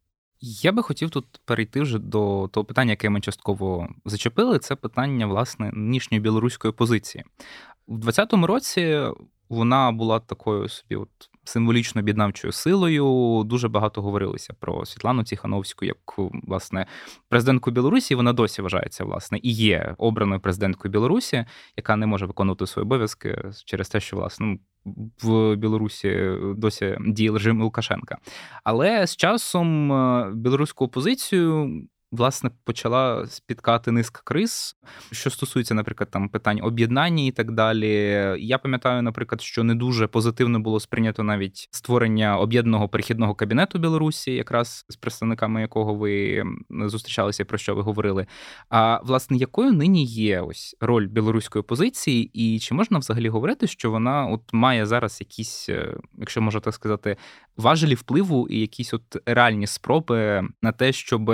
[0.41, 4.59] Я би хотів тут перейти вже до того питання, яке ми частково зачепили.
[4.59, 7.25] Це питання власне нинішньої білоруської позиції.
[7.87, 9.01] У 2020 році
[9.49, 11.09] вона була такою собі, от
[11.45, 13.43] символічно об'єднавчою силою.
[13.45, 15.97] Дуже багато говорилося про Світлану Ціхановську, як
[16.33, 16.87] власне
[17.29, 18.15] президентку Білорусі.
[18.15, 21.45] Вона досі вважається власне і є обраною президенткою Білорусі,
[21.77, 24.59] яка не може виконувати свої обов'язки через те, що власне ну,
[25.23, 28.19] в Білорусі досі діє режим Лукашенка.
[28.65, 31.83] Але з часом е, білоруську опозицію
[32.13, 34.77] власне почала спіткати низка криз,
[35.13, 37.89] що стосується, наприклад, там питань об'єднання і так далі.
[38.39, 44.33] Я пам'ятаю, наприклад, що не дуже позитивно було сприйнято навіть створення об'єднаного перехідного кабінету Білорусі,
[44.33, 48.27] якраз з представниками якого ви зустрічалися, про що ви говорили.
[48.69, 53.91] А власне, якою нині є ось роль білоруської позиції, і чи можна взагалі говорити, що
[53.91, 57.17] вона от має зараз якісь, е, якщо можна так сказати,
[57.57, 61.31] важелі впливу і якісь от реальні спроби на те, щоб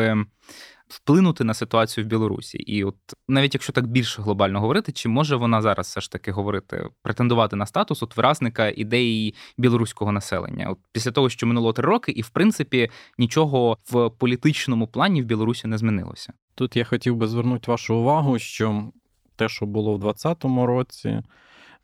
[0.88, 2.58] вплинути на ситуацію в Білорусі.
[2.58, 2.96] І от
[3.28, 7.56] навіть якщо так більш глобально говорити, чи може вона зараз все ж таки говорити, претендувати
[7.56, 10.68] на статус от виразника ідеї білоруського населення?
[10.70, 15.24] От після того, що минуло три роки, і в принципі нічого в політичному плані в
[15.24, 16.32] Білорусі не змінилося.
[16.54, 18.92] Тут я хотів би звернути вашу увагу, що
[19.36, 21.22] те, що було в 2020 році,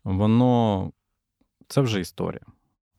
[0.03, 0.91] воно
[1.67, 2.41] це вже історія.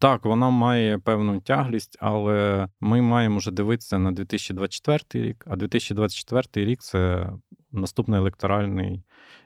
[0.02, 6.66] Так, вона має певну тяглість, але ми маємо вже дивитися на 2024 рік, а 2024
[6.66, 7.30] рік це
[7.72, 9.02] наступний електоральний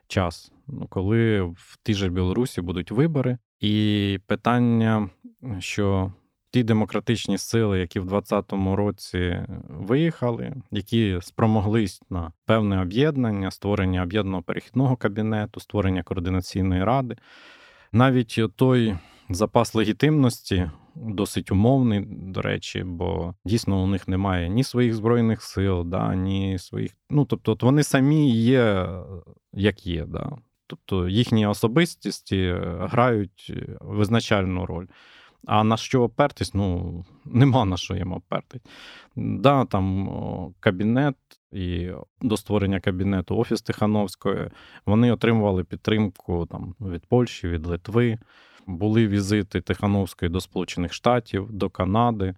[0.09, 3.39] час, ну, коли в тій же Білорусі будуть вибори.
[3.61, 5.11] І питання,
[5.59, 6.13] що
[6.51, 14.43] ті демократичні сили, які в 2020 році виїхали, які спромоглись на певне об'єднання, створення об'єднаного
[14.43, 17.17] перехідного кабінету, створення координаційної ради,
[17.93, 18.95] навіть той
[19.31, 20.71] запас легітимності.
[20.95, 26.59] Досить умовний, до речі, бо дійсно у них немає ні своїх збройних сил, да, ні
[26.59, 26.93] своїх.
[27.11, 28.89] Ну, тобто, вони самі є,
[29.53, 30.07] як є.
[30.07, 30.39] Да.
[30.67, 34.87] Тобто їхні особистості грають визначальну роль.
[35.47, 36.55] А на що опертись?
[36.55, 38.63] Ну, нема на що їм опертись.
[39.17, 41.17] Да, там кабінет
[41.53, 44.51] і до створення кабінету Офіс Тихановської
[44.87, 48.19] вони отримували підтримку там від Польщі, від Литви.
[48.67, 52.35] Були візити Тихановської до Сполучених Штатів, до Канади.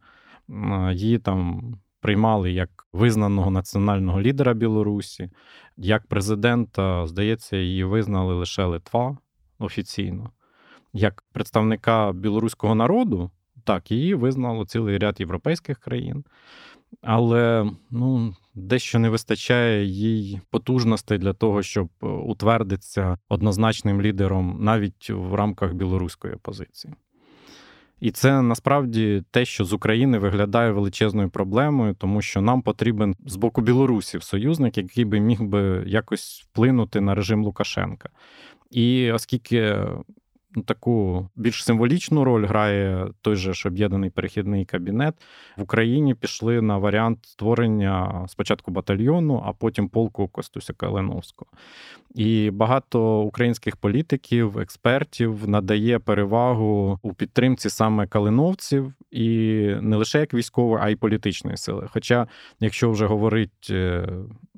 [0.93, 1.62] Її там
[2.01, 5.31] приймали як визнаного національного лідера Білорусі,
[5.77, 9.19] як президента, здається, її визнали лише Литва
[9.59, 10.31] офіційно.
[10.93, 13.31] Як представника білоруського народу,
[13.64, 16.25] так, її визнало цілий ряд європейських країн.
[17.03, 25.11] Але ну, дещо не вистачає їй потужностей для того, щоб е, утвердитися однозначним лідером навіть
[25.11, 26.94] в рамках білоруської опозиції.
[28.01, 33.37] І це насправді те, що з України виглядає величезною проблемою, тому що нам потрібен з
[33.37, 38.09] боку Білорусі союзник, який би міг би якось вплинути на режим Лукашенка.
[38.71, 39.77] І оскільки
[40.66, 45.14] таку більш символічну роль грає той же ж об'єднаний перехідний кабінет.
[45.56, 51.50] В Україні пішли на варіант створення спочатку батальйону, а потім полку Костуся Калиновського.
[52.14, 59.28] І багато українських політиків, експертів надає перевагу у підтримці саме калиновців, і
[59.80, 61.87] не лише як військової, а й політичної сили.
[61.90, 62.26] Хоча,
[62.61, 64.08] якщо вже говорить е,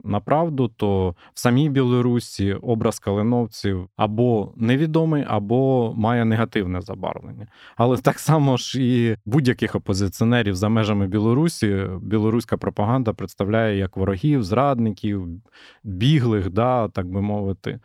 [0.05, 7.47] на правду, то в самій Білорусі образ калиновців або невідомий, або має негативне забарвлення.
[7.77, 14.45] Але так само ж і будь-яких опозиціонерів за межами Білорусі білоруська пропаганда представляє як ворогів,
[14.45, 15.29] зрадників,
[15.85, 17.81] біглих, да, так би мовити.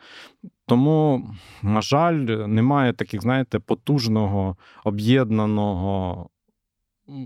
[0.66, 1.30] Тому,
[1.62, 2.14] на жаль,
[2.46, 6.28] немає таких, знаєте, потужного об'єднаного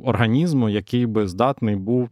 [0.04, 2.08] організму, який би здатний був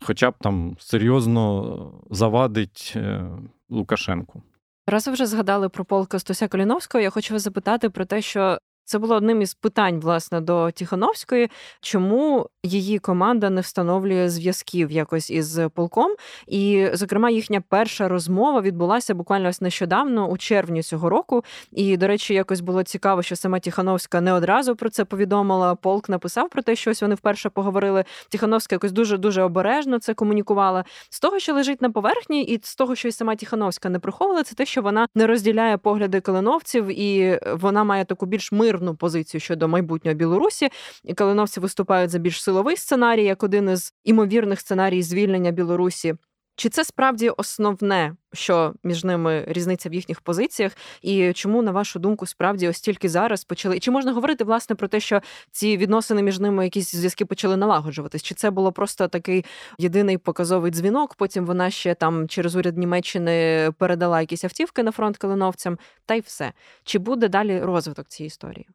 [0.00, 3.28] хоча б там серйозно завадить е,
[3.70, 4.42] Лукашенку.
[4.86, 8.58] Раз ви вже згадали про полка Стося Коліновського, я хочу вас запитати про те, що
[8.86, 15.30] це було одним із питань власне до Тихановської, чому її команда не встановлює зв'язків якось
[15.30, 16.14] із полком.
[16.46, 21.44] І, зокрема, їхня перша розмова відбулася буквально ось нещодавно, у червні цього року.
[21.72, 25.74] І, до речі, якось було цікаво, що сама Тихановська не одразу про це повідомила.
[25.74, 28.04] Полк написав про те, що ось вони вперше поговорили.
[28.28, 30.84] Тихановська якось дуже дуже обережно це комунікувала.
[31.10, 34.42] З того, що лежить на поверхні, і з того, що і сама Тихановська не приховувала,
[34.42, 39.40] це те, що вона не розділяє погляди калиновців, і вона має таку більш мирну позицію
[39.40, 40.68] щодо майбутнього Білорусі.
[41.04, 46.14] І Калиновці виступають за більш силовий сценарій, як один із імовірних сценарій звільнення Білорусі.
[46.56, 51.98] Чи це справді основне, що між ними різниця в їхніх позиціях, і чому, на вашу
[51.98, 53.78] думку, справді ось тільки зараз почали?
[53.78, 58.22] Чи можна говорити власне про те, що ці відносини між ними якісь зв'язки почали налагоджуватись?
[58.22, 59.44] Чи це було просто такий
[59.78, 61.14] єдиний показовий дзвінок?
[61.14, 66.20] Потім вона ще там через уряд Німеччини передала якісь автівки на фронт калиновцям, та й
[66.20, 66.52] все.
[66.84, 68.66] Чи буде далі розвиток цієї історії?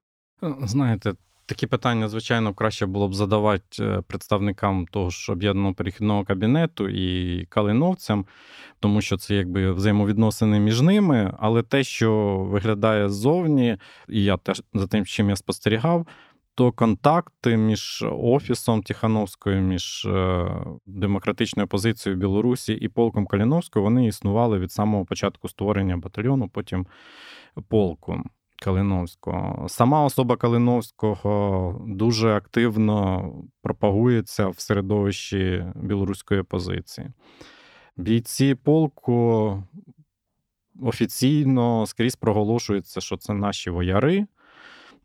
[0.63, 1.13] Знаєте,
[1.51, 7.45] такі питання, звичайно, краще було б задавати е, представникам того ж об'єднаного перехідного кабінету і
[7.45, 8.25] калиновцям,
[8.79, 11.33] тому що це якби взаємовідносини між ними.
[11.39, 13.77] Але те, що виглядає ззовні,
[14.09, 16.07] і я теж за тим, чим я спостерігав.
[16.55, 20.47] То контакти між офісом Тихановської, між е,
[20.85, 26.87] демократичною опозицією Білорусі і полком Каліновського вони існували від самого початку створення батальйону, потім
[27.69, 28.23] полку.
[28.63, 29.69] Калиновського.
[29.69, 37.07] Сама особа Калиновського дуже активно пропагується в середовищі білоруської опозиції.
[37.97, 39.63] Бійці полку
[40.81, 44.25] офіційно скрізь проголошується, що це наші вояри.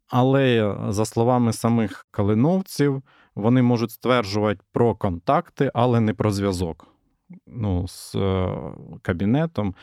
[0.09, 3.03] Але, за словами самих калиновців,
[3.35, 6.96] вони можуть стверджувати про контакти, але не про зв'язок.
[7.47, 8.49] Ну, з е,
[9.03, 9.75] кабінетом.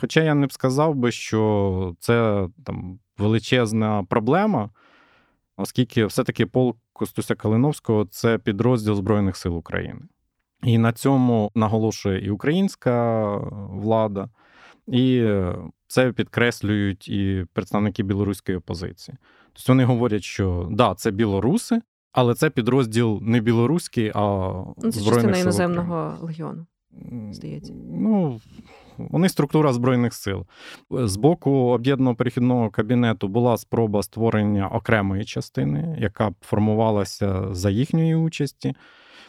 [0.00, 4.70] Хоча я не б сказав би, що це там величезна проблема,
[5.56, 10.00] оскільки все-таки полк Костуся Калиновського це підрозділ Збройних сил України.
[10.62, 13.26] І на цьому наголошує і українська
[13.70, 14.28] влада,
[14.86, 15.32] і
[15.86, 19.16] це підкреслюють і представники білоруської опозиції.
[19.52, 21.80] Тобто вони говорять, що да, це білоруси,
[22.16, 24.20] але це підрозділ не білоруський, а
[24.76, 26.66] ну, це частина іноземного легіону.
[27.30, 27.72] Здається.
[27.92, 28.40] Ну,
[28.98, 30.46] вони структура Збройних сил.
[30.90, 38.14] З боку об'єднаного перехідного кабінету була спроба створення окремої частини, яка б формувалася за їхньої
[38.14, 38.74] участі.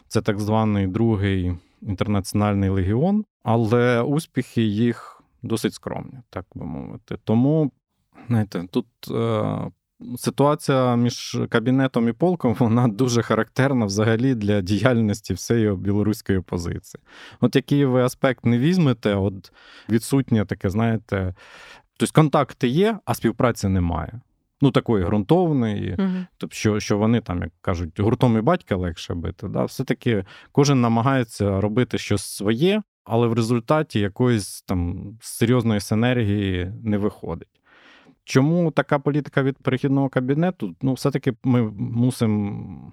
[0.08, 7.18] Це так званий другий інтернаціональний легіон, але успіхи їх досить скромні, так би мовити.
[7.24, 7.70] Тому,
[8.28, 9.70] знаєте, тут е,
[10.16, 17.02] ситуація між кабінетом і полком вона дуже характерна взагалі для діяльності всієї білоруської опозиції.
[17.40, 19.52] От який ви аспект не візьмете, от
[19.88, 21.34] відсутнє таке, знаєте,
[21.96, 24.20] тобто контакти є, а співпраці немає.
[24.60, 29.14] Ну, такої ґрунтовної, uh тобто, що що вони там, як кажуть, гуртом і батька легше
[29.14, 29.48] бити.
[29.48, 29.64] Да?
[29.64, 37.57] Все-таки кожен намагається робити щось своє, але в результаті якоїсь там серйозної синергії не виходить.
[38.28, 40.74] Чому така політика від перехідного кабінету?
[40.82, 42.92] Ну, все-таки ми мусимо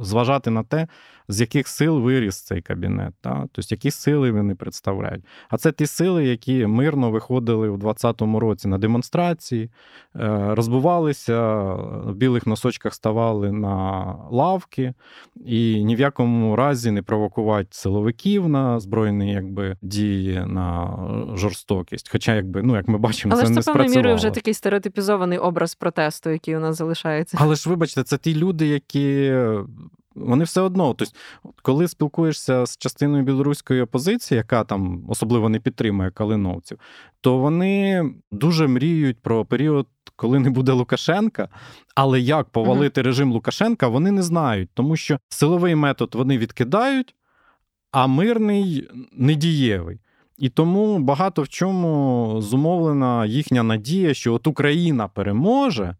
[0.00, 0.86] зважати на те,
[1.28, 3.46] з яких сил виріс цей кабінет, та?
[3.52, 5.24] тобто які сили вони представляють.
[5.48, 9.70] А це ті сили, які мирно виходили в 2020 році на демонстрації,
[10.16, 11.62] е, розбивалися,
[12.04, 14.94] в білих носочках ставали на лавки,
[15.44, 20.98] і ні в якому разі не провокувати силовиків на збройні якби, дії на
[21.34, 22.08] жорстокість.
[22.12, 24.54] Хоча, якби, ну, як ми бачимо, Але це ж не це певною мірою вже такий
[24.54, 27.38] стереотипізований образ протесту, який у нас залишається.
[27.40, 29.34] Але ж вибачте, це ті люди, які
[30.14, 30.94] вони все одно.
[30.94, 31.14] Тобто,
[31.62, 36.78] коли спілкуєшся з частиною білоруської опозиції, яка там особливо не підтримує калиновців,
[37.20, 39.86] то вони дуже мріють про період,
[40.16, 41.48] коли не буде Лукашенка.
[41.94, 47.14] Але як повалити uh режим Лукашенка, вони не знають, тому що силовий метод вони відкидають,
[47.92, 50.00] а мирний недієвий.
[50.38, 55.96] І тому багато в чому зумовлена їхня надія, що от Україна переможе.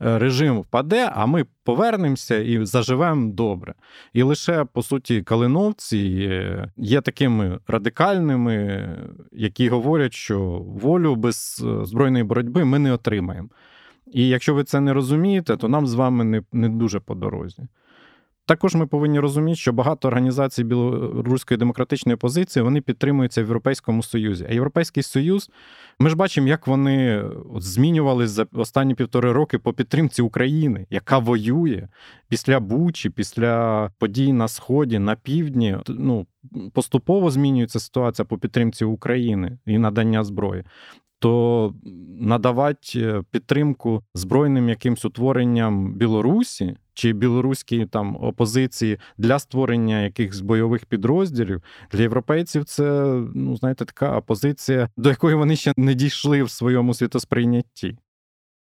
[0.00, 3.74] Е, режим впаде, а ми повернемося і заживемо добре.
[4.12, 8.88] І лише по суті калиновці е, є такими радикальними,
[9.32, 13.48] які говорять, що волю без е, збройної боротьби ми не отримаємо.
[14.12, 17.62] І якщо ви це не розумієте, то нам з вами не, не дуже по дорозі.
[18.48, 24.46] Також ми повинні розуміти, що багато організацій білоруської демократичної опозиції вони підтримуються в Європейському Союзі.
[24.50, 25.50] А Європейський Союз,
[25.98, 27.24] ми ж бачимо, як вони
[27.56, 31.88] змінювалися за останні півтори роки по підтримці України, яка воює
[32.28, 35.76] після Бучі, після подій на Сході, на півдні.
[35.88, 36.26] Ну
[36.72, 40.64] поступово змінюється ситуація по підтримці України і надання зброї
[41.18, 41.74] то
[42.20, 50.86] надавати е, підтримку збройним якимсь утворенням Білорусі чи білоруській там опозиції для створення якихось бойових
[50.86, 51.62] підрозділів
[51.92, 52.84] для європейців це
[53.34, 57.98] ну знаєте така опозиція, до якої вони ще не дійшли в своєму світосприйнятті.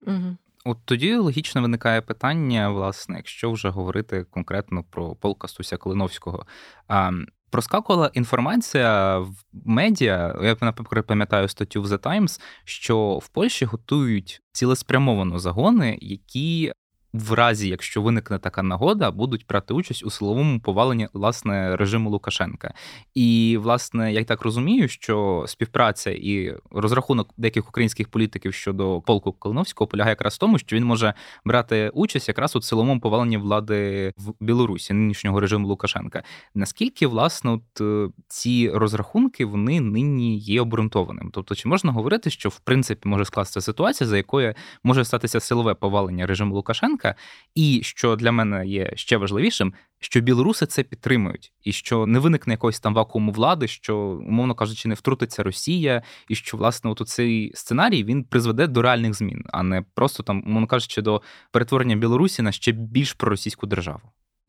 [0.06, 0.36] Угу.
[0.64, 6.46] От тоді логічно виникає питання, власне, якщо вже говорити конкретно про полка Стуся Калиновського.
[6.88, 7.12] А
[7.50, 10.34] Проскакувала інформація в медіа.
[10.42, 16.72] Я наприклад, пам'ятаю статтю в The Times, що в Польщі готують цілеспрямовано загони, які
[17.12, 22.74] в разі, якщо виникне така нагода, будуть брати участь у силовому поваленні власне режиму Лукашенка.
[23.14, 29.88] І, власне, я так розумію, що співпраця і розрахунок деяких українських політиків щодо полку Калиновського
[29.88, 34.32] полягає якраз в тому, що він може брати участь якраз у силовому поваленні влади в
[34.40, 36.22] Білорусі, нинішнього режиму Лукашенка.
[36.54, 41.30] Наскільки власне от е, ці розрахунки вони нині є обґрунтованим?
[41.32, 44.54] Тобто, чи можна говорити, що в принципі може скластися ситуація, за якою
[44.84, 46.97] може статися силове повалення режиму Лукашенка?
[46.98, 47.14] Лукашенка,
[47.54, 52.54] і що для мене є ще важливішим, що білоруси це підтримують, і що не виникне
[52.54, 53.96] якогось там вакууму влади, що,
[54.28, 59.14] умовно кажучи, не втрутиться Росія, і що власне от цей сценарій він призведе до реальних
[59.14, 61.22] змін, а не просто там, умовно кажучи, до
[61.52, 64.02] перетворення Білорусі на ще більш проросійську державу.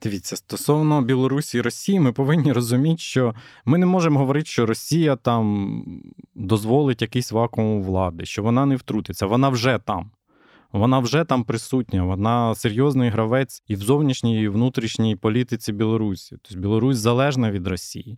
[0.03, 3.35] Дивіться, стосовно Білорусі і Росії, ми повинні розуміти, що
[3.65, 5.83] ми не можемо говорити, що Росія там
[6.35, 10.11] дозволить якийсь вакуум влади, що вона не втрутиться, вона вже там.
[10.71, 16.37] Вона вже там присутня, вона серйозний гравець і в зовнішній, і внутрішній політиці Білорусі.
[16.41, 18.17] Тобто Білорусь залежна від Росії.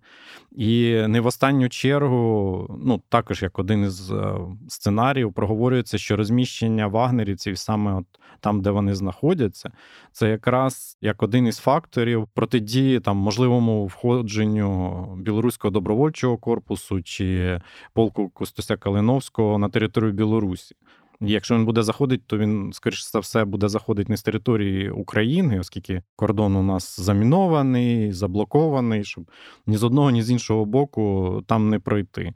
[0.51, 4.35] І не в останню чергу, ну також як один із е,
[4.67, 8.05] сценаріїв, проговорюється, що розміщення вагнерівців саме от
[8.39, 9.71] там, де вони знаходяться,
[10.11, 17.59] це якраз як один із факторів протидії там можливому входженню білоруського добровольчого корпусу чи
[17.93, 20.75] полку Костуся Калиновського на територію Білорусі.
[21.22, 25.59] Якщо він буде заходити, то він, скоріш за все, буде заходити не з території України,
[25.59, 29.32] оскільки кордон у нас замінований, заблокований, щоб
[29.67, 32.34] ні з одного, ні з іншого боку там не пройти.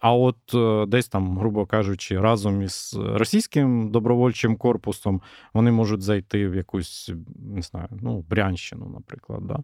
[0.00, 5.22] А от е, десь там, грубо кажучи, разом із російським добровольчим корпусом
[5.54, 9.46] вони можуть зайти в якусь не знаю, ну, Брянщину, наприклад.
[9.46, 9.58] Да?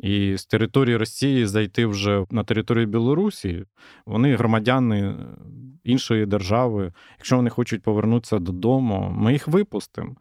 [0.00, 3.64] І з території Росії зайти вже на територію Білорусі,
[4.06, 5.14] вони громадяни
[5.84, 6.92] іншої держави.
[7.18, 10.16] Якщо вони хочуть повернутися додому, ми їх випустимо.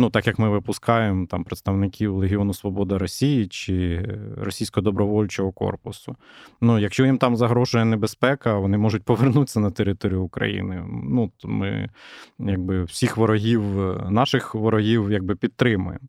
[0.00, 4.04] Ну, так як ми випускаємо там представників Легіону Свобода Росії чи
[4.36, 6.16] Російського добровольчого корпусу.
[6.60, 10.84] Ну, якщо їм там загрожує небезпека, вони можуть повернутися на територію України.
[10.88, 11.90] Ну, ми
[12.38, 13.62] якби всіх ворогів,
[14.10, 16.08] наших ворогів якби підтримуємо.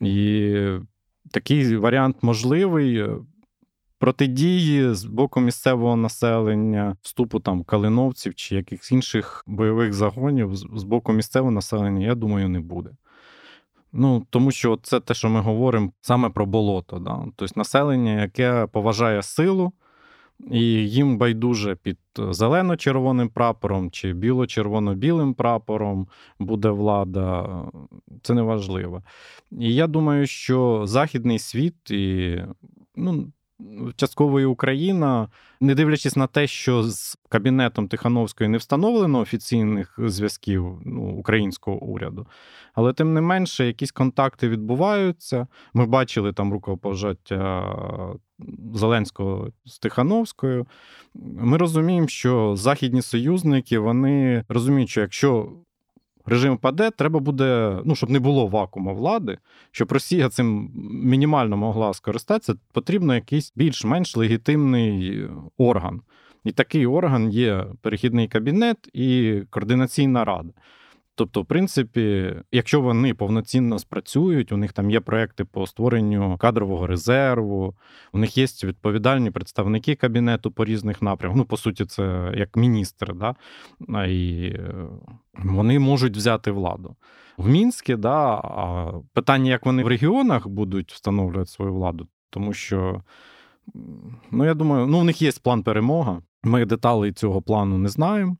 [0.00, 0.56] І
[1.30, 3.04] такий варіант можливий
[4.00, 11.12] протидії з боку місцевого населення, вступу там калиновців чи якихось інших бойових загонів з боку
[11.12, 12.90] місцевого населення, я думаю, не буде.
[13.92, 16.98] Ну, Тому що це те, що ми говоримо саме про болото.
[16.98, 17.24] Да?
[17.36, 19.72] Тобто населення, яке поважає силу,
[20.50, 27.48] і їм байдуже під зелено-червоним прапором чи біло-червоно-білим прапором буде влада,
[28.22, 29.02] це не важливо.
[29.50, 32.38] І я думаю, що Західний світ і
[32.96, 33.32] ну,
[33.96, 35.28] частково і Україна,
[35.60, 42.26] не дивлячись на те, що з кабінетом Тихановської не встановлено офіційних зв'язків ну, українського уряду,
[42.74, 45.46] але тим не менше, якісь контакти відбуваються.
[45.74, 47.76] Ми бачили там рукопожаття
[48.74, 50.66] Зеленського з Тихановською.
[51.14, 55.52] Ми розуміємо, що західні союзники вони розуміють, що якщо
[56.26, 59.38] режим паде, треба буде, ну, щоб не було вакууму влади,
[59.70, 60.70] щоб Росія цим
[61.04, 65.24] мінімально могла скористатися, потрібно якийсь більш-менш легітимний
[65.58, 66.02] орган.
[66.44, 70.50] І такий орган є перехідний кабінет і координаційна рада.
[71.14, 76.86] Тобто, в принципі, якщо вони повноцінно спрацюють, у них там є проекти по створенню кадрового
[76.86, 77.74] резерву,
[78.12, 81.36] у них є відповідальні представники кабінету по різних напрямках.
[81.36, 83.34] Ну, по суті, це як міністр, да?
[84.06, 84.74] і е,
[85.34, 86.96] вони можуть взяти владу.
[87.36, 88.42] В Мінське, да,
[89.12, 93.02] питання, як вони в регіонах будуть встановлювати свою владу, тому що,
[94.30, 96.22] ну, я думаю, ну, у них є план перемога.
[96.42, 98.36] Ми деталей цього плану не знаємо.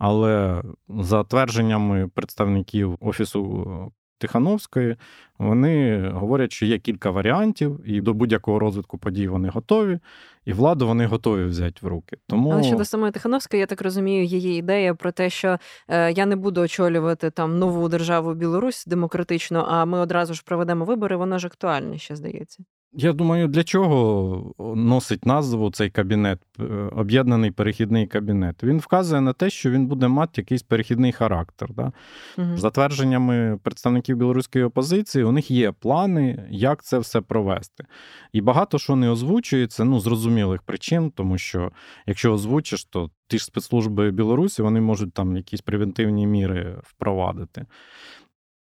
[0.00, 4.96] Але за твердженнями представників Офісу Тихановської,
[5.38, 9.98] вони говорять, що є кілька варіантів, і до будь-якого розвитку подій вони готові,
[10.44, 12.16] і владу вони готові взяти в руки.
[12.26, 16.26] Тому але щодо самої Тихановської, я так розумію, її ідея про те, що е, я
[16.26, 21.16] не буду очолювати там нову державу Білорусь демократично, а ми одразу ж проведемо вибори.
[21.16, 22.64] Вона ж актуальна ще здається.
[22.92, 28.62] Я думаю, для чого носить назву цей кабінет, е, об'єднаний перехідний кабінет.
[28.62, 31.68] Він вказує на те, що він буде мати якийсь перехідний характер.
[31.74, 31.92] Да?
[32.38, 32.56] Угу.
[32.56, 37.84] За твердженнями представників білоруської опозиції, у них є плани, як це все провести.
[38.32, 41.72] І багато що не озвучується, ну, зрозумілих причин, тому що
[42.06, 47.66] якщо озвучиш, то ті ж спецслужби Білорусі вони можуть там якісь превентивні міри впровадити.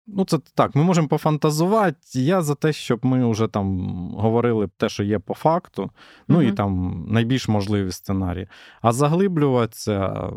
[0.07, 1.97] Ну, це так, ми можемо пофантазувати.
[2.13, 3.87] Я за те, щоб ми вже там
[4.17, 5.91] говорили те, що є по факту,
[6.27, 8.47] ну mm і там найбільш можливі сценарії.
[8.81, 10.29] А заглиблюватися,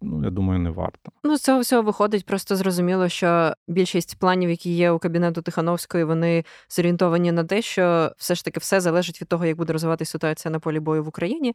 [0.00, 1.12] ну, я думаю, не варто.
[1.24, 6.04] Ну, з цього всього виходить, просто зрозуміло, що більшість планів, які є у кабінету Тихановської,
[6.04, 10.10] вони зорієнтовані на те, що все ж таки все залежить від того, як буде розвиватися
[10.10, 11.54] ситуація на полі бою в Україні,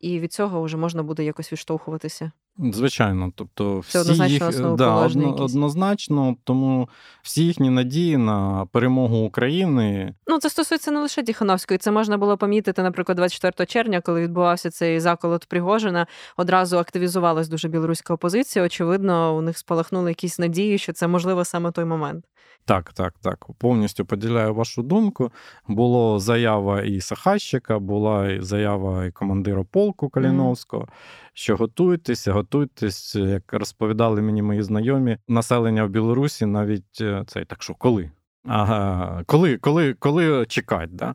[0.00, 2.30] і від цього вже можна буде якось відштовхуватися.
[2.58, 6.88] Звичайно, тобто всі однозначно їх, да, одно, однозначно, тому
[7.22, 10.14] всі їхні надії на перемогу України.
[10.26, 11.78] Ну це стосується не лише Тихановської.
[11.78, 17.68] Це можна було помітити, наприклад, 24 червня, коли відбувався цей заколот Пригожина, одразу активізувалась дуже
[17.68, 18.64] білоруська опозиція.
[18.64, 22.24] Очевидно, у них спалахнули якісь надії, що це можливо саме той момент.
[22.64, 23.46] Так, так, так.
[23.58, 25.32] Повністю поділяю вашу думку.
[25.68, 30.88] Було заява і Сахащика, була заява і командира полку Каліновського, mm.
[31.32, 37.62] що готуйтеся, готуйтесь, як розповідали мені мої знайомі, населення в Білорусі навіть е, цей так
[37.62, 38.10] що коли?
[38.48, 41.14] Ага, коли коли, коли чекати, да?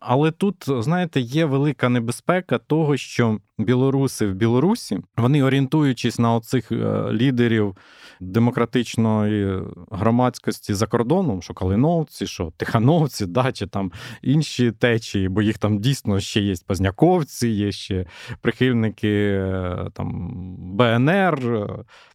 [0.00, 6.72] Але тут, знаєте, є велика небезпека того, що білоруси в Білорусі, вони орієнтуючись на оцих
[6.72, 7.76] е, лідерів
[8.20, 15.58] демократичної громадськості за кордоном, що калиновці, що тихановці, да, чи там інші течії, бо їх
[15.58, 18.06] там дійсно ще є позняковці, є ще
[18.40, 21.66] прихильники е, там БНР.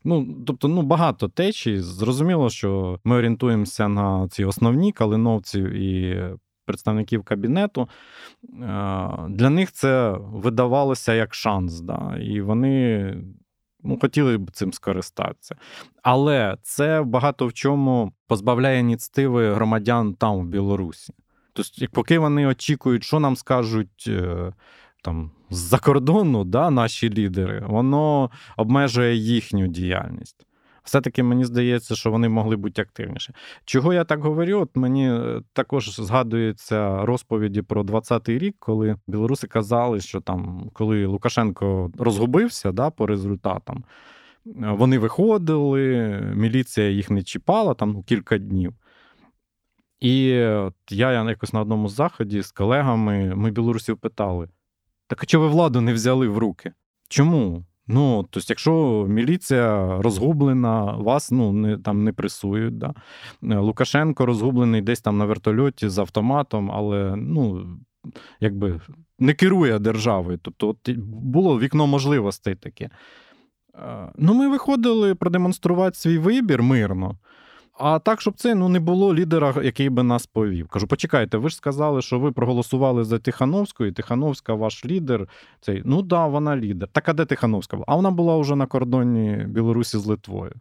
[0.04, 1.80] Ну, тобто, ну багато течій.
[1.80, 6.18] Зрозуміло, що ми орієнтуємося на ці основні калиновці і
[6.68, 7.88] представників кабінету, е,
[9.30, 11.82] для них це видавалося як шанс.
[11.82, 12.18] Да?
[12.22, 13.14] І вони
[13.84, 15.56] ну, хотіли б цим скористатися.
[16.04, 21.14] Але це багато в чому позбавляє ініціативи громадян там, в Білорусі.
[21.54, 24.06] Тобто, поки вони очікують, що нам скажуть.
[24.08, 24.54] Е,
[25.04, 30.47] там з-за кордону да, наші лідери, воно обмежує їхню діяльність
[30.88, 33.34] все-таки мені здається, що вони могли бути активніші.
[33.66, 34.60] Чого я так говорю?
[34.60, 41.06] От мені е, також згадуються розповіді про 20-й рік, коли білоруси казали, що там, коли
[41.06, 43.84] Лукашенко розгубився да, по результатам,
[44.46, 48.74] е, вони виходили, міліція їх не чіпала там ну, кілька днів.
[50.00, 54.50] І от я якось на одному заході з колегами ми білорусів питали:
[55.08, 56.74] так а чого ви владу не взяли в руки?
[57.10, 57.66] Чому?
[57.88, 62.78] Ну, тобто, якщо міліція розгублена, вас ну, не, там не пресують.
[62.78, 62.94] Да?
[63.44, 67.68] Е, Лукашенко розгублений десь там на вертольоті з автоматом, але ну,
[68.40, 68.82] якби
[69.20, 70.40] не керує державою.
[70.42, 72.90] Тобто, от було вікно можливостей таке.
[73.76, 77.18] Е, ну, Ми виходили продемонструвати свій вибір мирно.
[77.80, 80.68] А так, щоб це ну, не було лідера, який би нас повів.
[80.68, 85.28] Кажу, почекайте, ви ж сказали, що ви проголосували за Тихановську, і Тихановська ваш лідер.
[85.62, 86.90] Цей, Ну да, вона лідер.
[86.92, 87.78] Так а де Тихановська?
[87.78, 87.86] була?
[87.88, 90.52] А вона була вже на кордоні Білорусі з Литвою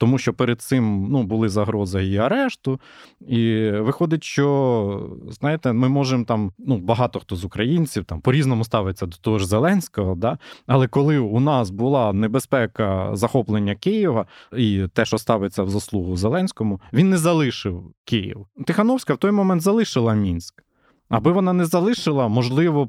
[0.00, 2.80] тому що перед цим ну, були загрози і арешту.
[3.28, 9.06] І виходить, що знаєте, ми можемо там, ну багато хто з українців там по-різному ставиться
[9.06, 10.38] до того ж Зеленського, да?
[10.66, 14.26] але коли у нас була небезпека захоплення Києва
[14.56, 18.46] і те, що ставиться в заслугу Зеленському, він не залишив Київ.
[18.66, 20.64] Тихановська в той момент залишила Мінськ.
[21.08, 22.88] Аби вона не залишила, можливо,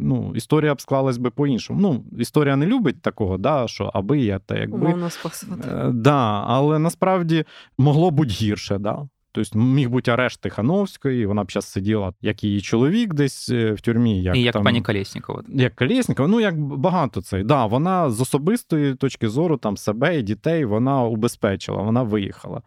[0.00, 1.80] ну, історія б склалась би по-іншому.
[1.80, 4.78] Ну, Історія не любить такого, да, що аби я та якби.
[4.78, 5.68] Умовно спасувати.
[5.70, 7.44] Е, да, Але насправді
[7.78, 8.78] могло бути гірше.
[8.78, 9.08] Да?
[9.36, 13.80] Тобто міг бути арешт Тихановської, вона б зараз сиділа, як її чоловік десь е, в
[13.80, 14.22] тюрмі.
[14.22, 15.42] Як І як там, пані Колєснікова.
[15.48, 17.44] Як Колєснікова, ну як багато цей.
[17.44, 22.62] Да, Вона з особистої точки зору там себе і дітей вона убезпечила, вона виїхала.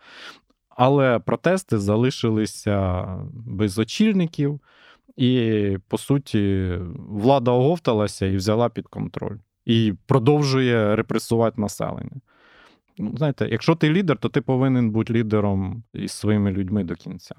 [0.69, 4.59] Але протести залишилися без очільників.
[5.19, 6.73] І, по суті,
[7.09, 9.37] влада оговталася і взяла під контроль.
[9.65, 12.21] І продовжує репресувати населення.
[12.97, 17.35] Ну, Знаєте, якщо ти лідер, то ти повинен бути лідером із своїми людьми до кінця.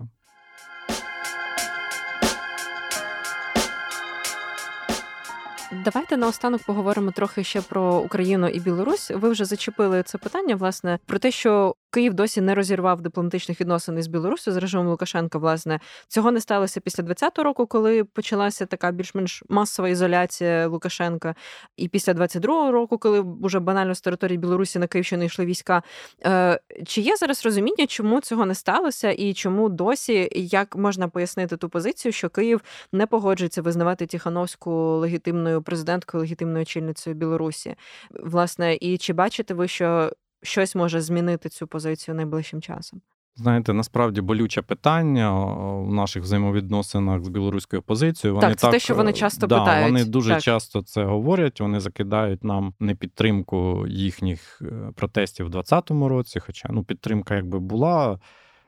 [5.85, 9.11] Давайте наостанок поговоримо трохи ще про Україну і Білорусь.
[9.11, 13.99] Ви вже зачепили це питання, власне, про те, що Київ досі не розірвав дипломатичних відносин
[13.99, 15.39] із Білорусі з режимом Лукашенка.
[15.39, 21.35] Власне, цього не сталося після 20-го року, коли почалася така більш-менш масова ізоляція Лукашенка,
[21.77, 25.83] і після 22-го року, коли вже банально з території Білорусі на Київщину йшли війська.
[26.27, 31.57] Е, чи є зараз розуміння, чому цього не сталося, і чому досі як можна пояснити
[31.57, 32.61] ту позицію, що Київ
[32.93, 37.75] не погоджується визнавати Тихановську легітимною президенткою, легітимною очільницею Білорусі?
[38.11, 40.13] Власне, і чи бачите ви, що
[40.43, 43.01] щось може змінити цю позицію найближчим часом?
[43.37, 48.35] Знаєте, насправді болюче питання в наших взаємовідносинах з білоруською опозицією.
[48.35, 49.87] Вони так, це так, те, що вони часто да, питають.
[49.87, 50.43] Вони дуже так.
[50.43, 51.61] часто це говорять.
[51.61, 56.41] Вони закидають нам непідтримку їхніх е, протестів у 2020 році.
[56.41, 58.21] Хоча ну підтримка якби була,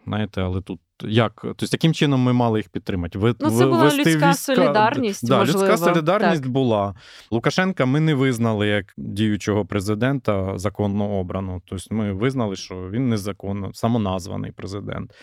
[0.06, 3.18] знаєте, але тут як тобто, яким чином ми мали їх підтримати?
[3.18, 4.34] Ви, ну, це була людська війська...
[4.34, 5.28] солідарність.
[5.28, 5.68] Да, можливо.
[5.68, 6.52] Людська солідарність так.
[6.52, 6.94] була.
[7.30, 11.60] Лукашенка ми не визнали як діючого президента законно обрано.
[11.64, 15.14] Тобто ми визнали, що він незаконно, самоназваний президент.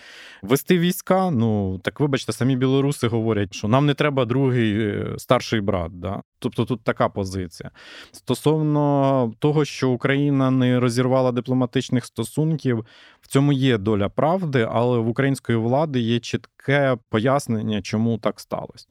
[0.41, 5.61] Вести війська, ну так вибачте, самі білоруси говорять, що нам не треба другий е, старший
[5.61, 5.99] брат.
[5.99, 6.21] Да?
[6.39, 7.71] Тобто тут така позиція.
[8.11, 12.85] Стосовно того, що Україна не розірвала дипломатичних стосунків,
[13.21, 18.87] в цьому є доля правди, але в української влади є чітке пояснення, чому так сталося.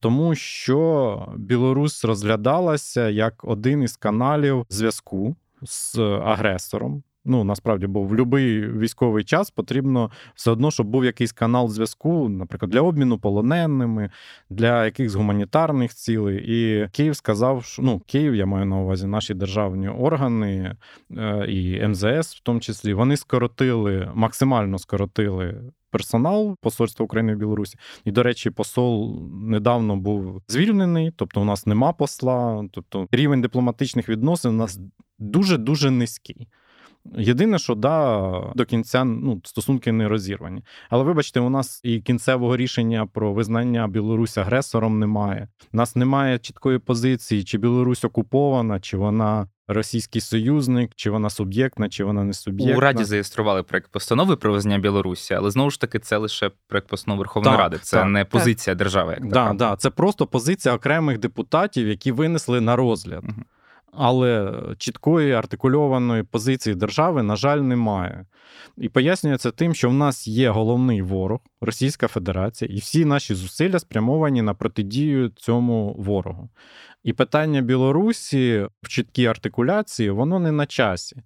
[0.00, 7.02] Тому що Білорусь розглядалася як один із каналів зв'язку з агресором.
[7.26, 12.28] Ну, насправді, бо в будь-який військовий час потрібно все одно, щоб був якийсь канал зв'язку,
[12.28, 14.10] наприклад, для обміну полоненими,
[14.50, 16.44] для якихось гуманітарних цілей.
[16.46, 20.76] І Київ сказав, що ну, Київ, я маю на увазі, наші державні органи
[21.16, 27.78] е, і МЗС, в тому числі, вони скоротили, максимально скоротили персонал посольства України в Білорусі.
[28.04, 34.08] І, до речі, посол недавно був звільнений, тобто у нас нема посла, тобто рівень дипломатичних
[34.08, 34.80] відносин у нас
[35.18, 36.48] дуже дуже низький.
[37.18, 40.62] Єдине, що да, до кінця ну, стосунки не розірвані.
[40.90, 45.48] Але вибачте, у нас і кінцевого рішення про визнання Білорусь агресором немає.
[45.72, 51.88] У нас немає чіткої позиції, чи Білорусь окупована, чи вона російський союзник, чи вона суб'єктна,
[51.88, 52.76] чи вона не суб'єктна.
[52.76, 56.88] У Раді зареєстрували проект постанови про визнання Білорусі, але знову ж таки це лише проект
[56.88, 57.78] постанови Верховної Так, Ради.
[57.82, 58.06] Це так.
[58.06, 59.12] не позиція держави.
[59.12, 59.54] Як Да, така.
[59.54, 63.24] да, це просто позиція окремих депутатів, які винесли на розгляд.
[63.24, 63.44] Мгм.
[63.96, 68.26] Але чіткої артикульованої позиції держави, на жаль, немає.
[68.76, 73.78] І пояснюється тим, що в нас є головний ворог Російська Федерація, і всі наші зусилля
[73.78, 76.50] спрямовані на протидію цьому ворогу.
[77.02, 81.16] І питання Білорусі в чіткій артикуляції, воно не на часі.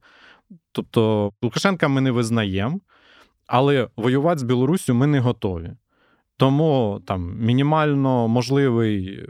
[0.72, 2.80] Тобто Лукашенка ми не визнаємо,
[3.46, 5.70] але воювати з Білоруссю ми не готові.
[6.36, 9.26] Тому там мінімально можливий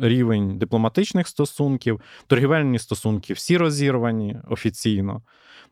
[0.00, 5.22] рівень дипломатичних стосунків, торгівельні стосунки всі розірвані офіційно.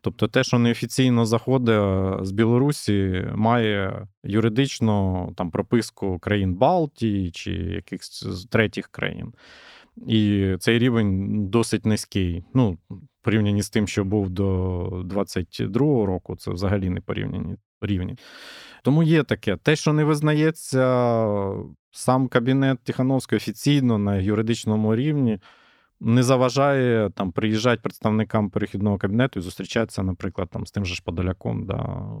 [0.01, 8.47] Тобто, те, що неофіційно заходить з Білорусі, має юридично там прописку країн Балтії чи якихось
[8.51, 9.33] третіх країн.
[10.07, 12.43] І цей рівень досить низький.
[12.53, 12.77] Ну,
[13.21, 18.15] порівняні з тим, що був до 22-го року, це взагалі не порівняні рівні.
[18.85, 19.57] Тому є таке.
[19.57, 20.83] Те, що не визнається
[21.91, 25.39] сам кабінет Тихановського офіційно на юридичному рівні,
[25.99, 31.01] не заважає там приїжджати представникам перехідного кабінету і зустрічатися, наприклад, там з тим же ж
[31.05, 31.75] Подоляком да,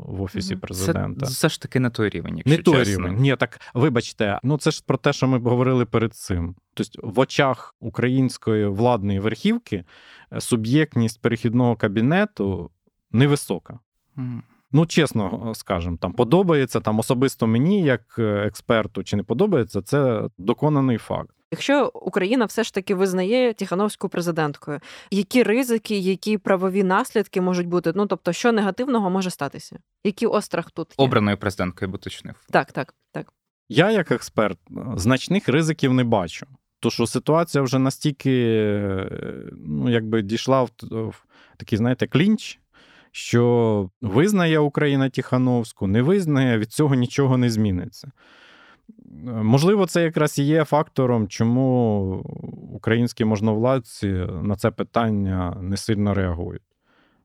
[0.05, 1.25] в офісі президента.
[1.25, 3.07] Це все ж таки не той рівень, якщо Не той чесно.
[3.07, 3.21] рівень.
[3.21, 6.55] Ні, так вибачте, ну це ж про те, що ми говорили перед цим.
[6.73, 9.83] Тобто, в очах української владної верхівки
[10.33, 12.71] е, суб'єктність перехідного кабінету
[13.11, 13.79] невисока.
[14.15, 14.43] Мгм.
[14.75, 20.29] Ну, чесно скажемо, там подобається там особисто мені, як е, експерту, чи не подобається, це
[20.37, 21.29] доконаний факт.
[21.51, 24.79] Якщо Україна все ж таки визнає Тихановську президенткою,
[25.11, 27.91] які ризики, які правові наслідки можуть бути?
[27.95, 29.79] Ну тобто, що негативного може статися?
[30.03, 31.05] Який острах тут є?
[31.05, 32.33] Обраною президенткою, я би.
[32.49, 33.33] Так, так, так.
[33.69, 34.59] Я, як експерт,
[34.95, 36.45] значних ризиків не бачу.
[36.79, 39.09] То що ситуація вже настільки е,
[39.51, 41.25] ну, якби дійшла в, в
[41.57, 42.59] такий, знаєте, клінч,
[43.15, 48.11] що визнає Україна Тихановську, не визнає, від цього нічого не зміниться.
[49.25, 52.11] Можливо, це якраз і є фактором, чому
[52.73, 54.07] українські можновладці
[54.41, 56.61] на це питання не сильно реагують.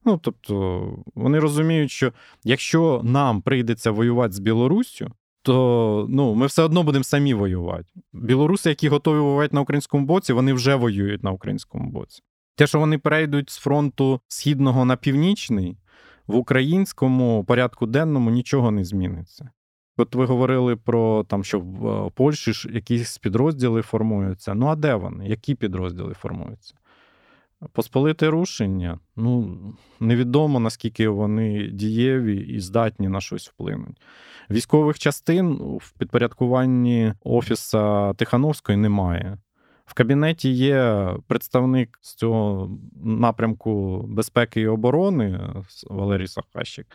[0.05, 2.13] Ну, тобто, вони розуміють, що
[2.45, 5.11] якщо нам прийдеться воювати з Білоруссю,
[5.43, 7.89] то ну, ми все одно будемо самі воювати.
[8.13, 12.23] Білоруси, які готові воювати на українському боці, вони вже воюють на українському боці.
[12.61, 15.77] Те, що вони перейдуть з фронту східного на північний,
[16.31, 19.51] в українському порядку денному нічого не зміниться.
[19.97, 24.55] От ви говорили про там, що в Польщі ж якісь підрозділи формуються.
[24.55, 25.29] Ну а де вони?
[25.29, 26.75] Які підрозділи формуються?
[27.73, 29.59] Посполите рушення, ну
[30.01, 33.95] невідомо наскільки вони дієві і здатні на щось вплинути.
[34.51, 39.39] Військових частин в підпорядкуванні офіса Тихановської немає.
[39.91, 42.71] В кабінеті є представник з цього
[43.05, 45.41] напрямку безпеки і оборони
[45.91, 46.87] Валерій Сахащик,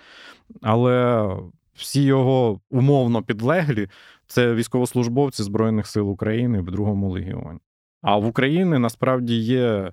[0.62, 1.28] але
[1.74, 3.88] всі його умовно підлеглі
[4.28, 7.60] це військовослужбовці Збройних сил України в другому легіоні.
[8.02, 9.92] А в Україні насправді є,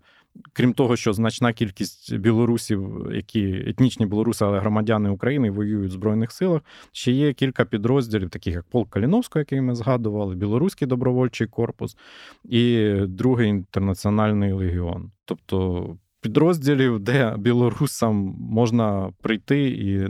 [0.52, 6.32] крім того, що значна кількість білорусів, які етнічні білоруси, але громадяни України воюють в Збройних
[6.32, 6.62] силах.
[6.92, 11.96] Ще є кілька підрозділів, таких як Полк Каліновського, який ми згадували, Білоруський добровольчий корпус
[12.44, 15.10] і другий інтернаціональний легіон.
[15.24, 15.86] Тобто
[16.20, 20.08] підрозділів, де білорусам можна прийти і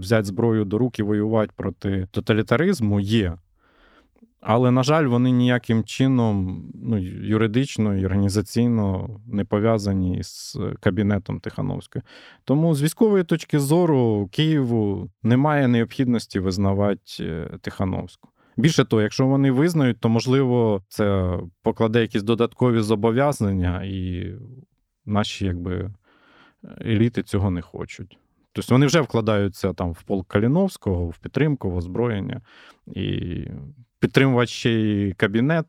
[0.00, 3.36] взяти зброю до рук і воювати проти тоталітаризму, є.
[4.46, 12.02] Але, на жаль, вони ніяким чином ну, юридично і організаційно не пов'язані з кабінетом Тихановської.
[12.44, 18.28] Тому з військової точки зору Києву немає необхідності визнавати Тихановську.
[18.56, 24.26] Більше того, якщо вони визнають, то можливо це покладе якісь додаткові зобов'язання, і
[25.06, 25.90] наші якби,
[26.80, 28.18] еліти цього не хочуть.
[28.54, 32.40] Тобто вони вже вкладаються там в полк Каліновського, в підтримку, в озброєння
[32.86, 33.38] і
[33.98, 35.66] підтримувати ще й кабінет,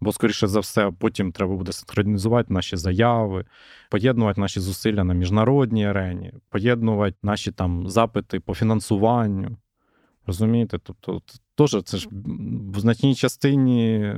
[0.00, 3.44] бо, скоріше за все, потім треба буде синхронізувати наші заяви,
[3.90, 9.56] поєднувати наші зусилля на міжнародній арені, поєднувати наші там запити по фінансуванню.
[10.26, 10.78] Розумієте?
[10.78, 11.22] Тобто,
[11.54, 12.08] теж це ж
[12.74, 14.12] в значній частині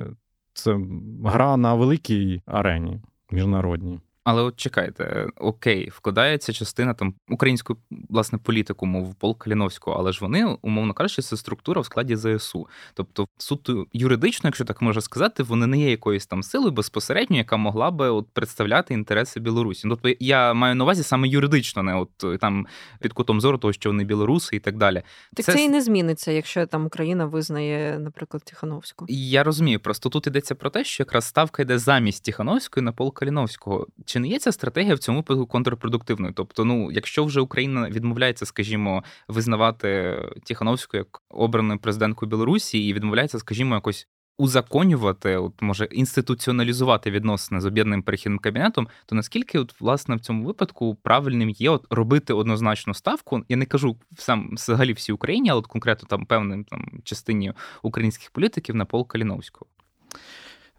[0.52, 0.78] це
[1.24, 3.00] гра на великій арені
[3.30, 4.00] міжнародній.
[4.28, 10.18] Але от чекайте, окей, вкладається частина там української власне політикуму в полк Каліновського, але ж
[10.20, 12.68] вони, умовно кажучи, це структура в складі ЗСУ.
[12.94, 17.56] Тобто, суто юридично, якщо так можна сказати, вони не є якоюсь там силою безпосередньо, яка
[17.56, 19.88] могла би от представляти інтереси Білорусі.
[19.88, 22.66] Тобто я маю на увазі саме юридично, не от там
[23.00, 25.02] під кутом зору того, що вони білоруси і так далі.
[25.34, 29.06] Так це, це і не зміниться, якщо там Україна визнає, наприклад, Тихановську.
[29.08, 33.18] Я розумію, просто тут йдеться про те, що якраз ставка йде замість Тихановської на полк
[33.18, 33.86] Каліновського.
[34.16, 36.32] Чи не є ця стратегія в цьому випадку контрпродуктивною?
[36.36, 43.38] Тобто, ну, якщо вже Україна відмовляється, скажімо, визнавати Тихановську як обраною президенткою Білорусі і відмовляється,
[43.38, 44.08] скажімо, якось.
[44.38, 50.44] Узаконювати, от може інституціоналізувати відносини з об'єднаним перехідним кабінетом, то наскільки, от власне в цьому
[50.44, 53.44] випадку правильним є от робити однозначну ставку?
[53.48, 57.52] Я не кажу сам взагалі всій Україні, але от конкретно там певним там частині
[57.82, 59.66] українських політиків на пол Каліновського.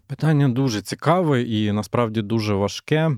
[0.07, 3.11] Питання дуже цікаве і насправді дуже важке.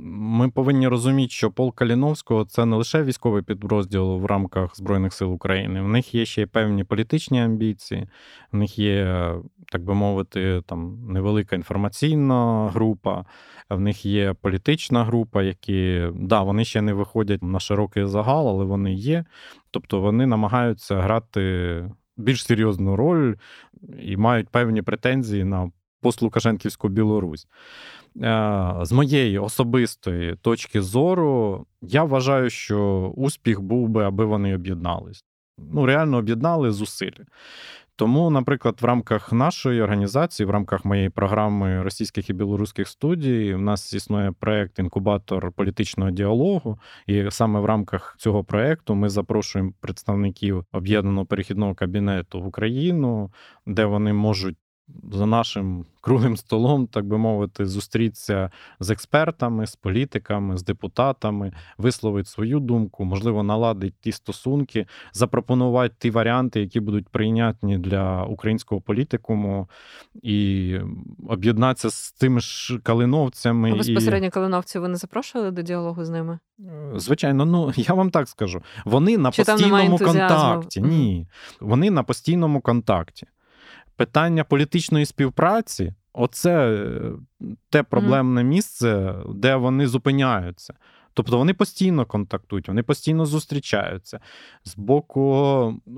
[0.00, 5.32] Ми повинні розуміти, що полк Каліновського це не лише військовий підрозділ в рамках Збройних сил
[5.32, 5.82] України.
[5.82, 8.08] В них є ще й певні політичні амбіції,
[8.52, 9.32] в них є,
[9.72, 13.24] так би мовити, там невелика інформаційна група,
[13.70, 18.64] в них є політична група, які да, вони ще не виходять на широкий загал, але
[18.64, 19.24] вони є.
[19.70, 21.84] Тобто вони намагаються грати
[22.16, 23.34] більш серйозну роль
[24.02, 25.70] і мають певні претензії на
[26.00, 27.46] постлукашенківську Білорусь.
[28.22, 35.24] Е, з моєї особистої точки зору, я вважаю, що успіх був би, аби вони об'єднались.
[35.72, 37.24] Ну, реально об'єднали зусилля.
[37.98, 43.60] Тому, наприклад, в рамках нашої організації, в рамках моєї програми російських і білоруських студій, в
[43.60, 50.64] нас існує проєкт інкубатор політичного діалогу, і саме в рамках цього проєкту ми запрошуємо представників
[50.72, 53.32] об'єднаного перехідного кабінету в Україну,
[53.66, 54.56] де вони можуть
[55.12, 62.28] за нашим круглим столом, так би мовити, зустрітися з експертами, з політиками, з депутатами, висловити
[62.28, 69.68] свою думку, можливо, наладити ті стосунки, запропонувати ті варіанти, які будуть прийнятні для українського політикуму,
[70.22, 70.76] і
[71.28, 73.72] об'єднатися з тими ж калиновцями.
[73.72, 76.38] А безпосередньо калиновці ви не запрошували до діалогу з ними?
[76.60, 78.62] Е, звичайно, ну я вам так скажу.
[78.84, 80.80] Вони на Чи постійному контакті.
[80.80, 81.26] Ні,
[81.60, 83.26] вони на постійному контакті
[83.98, 87.00] питання політичної співпраці оце е,
[87.70, 90.74] те проблемне місце, де вони зупиняються.
[91.14, 94.20] Тобто вони постійно контактують, вони постійно зустрічаються.
[94.64, 95.34] З боку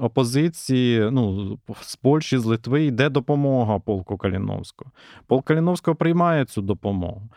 [0.01, 4.91] опозиції, ну, з Польщі, з Литви йде допомога полку Каліновського.
[5.27, 7.29] Полк Каліновського приймає цю допомогу.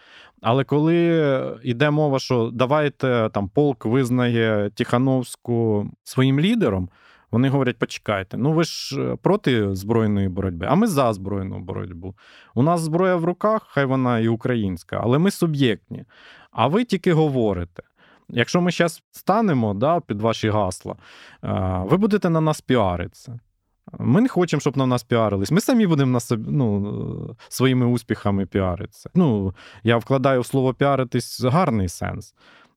[0.41, 6.89] Але коли йде мова, що давайте там полк визнає Тихановську своїм лідером,
[7.33, 12.15] вони говорять: почекайте, ну ви ж е, проти збройної боротьби, а ми за збройну боротьбу.
[12.55, 16.05] У нас зброя в руках, хай вона і українська, але ми суб'єктні.
[16.51, 17.83] А ви тільки говорите.
[18.29, 20.95] Якщо ми зараз станемо да, під ваші гасла,
[21.43, 23.39] е, ви будете на нас піаритися.
[23.99, 25.51] Ми не хочемо, щоб на нас піарились.
[25.51, 29.09] Ми самі будемо на собі, ну, своїми успіхами піаритися.
[29.15, 29.53] Ну,
[29.83, 32.33] Я вкладаю в слово піаритись гарний сенс.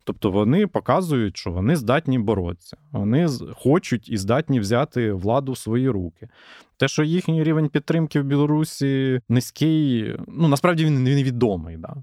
[0.06, 5.88] Тобто вони показують, що вони здатні боротися, вони хочуть і здатні взяти владу в свої
[5.88, 6.28] руки.
[6.76, 11.94] Те, що їхній рівень підтримки в Білорусі низький, ну насправді він невідомий, да?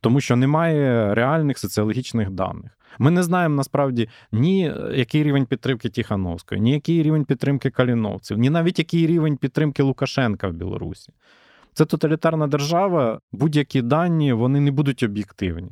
[0.00, 2.78] тому що немає реальних соціологічних даних.
[2.98, 8.50] Ми не знаємо насправді ні який рівень підтримки Тихановської, ні який рівень підтримки Каліновців, ні
[8.50, 11.12] навіть який рівень підтримки Лукашенка в Білорусі.
[11.72, 15.70] Це тоталітарна держава, будь-які дані вони не будуть об'єктивні.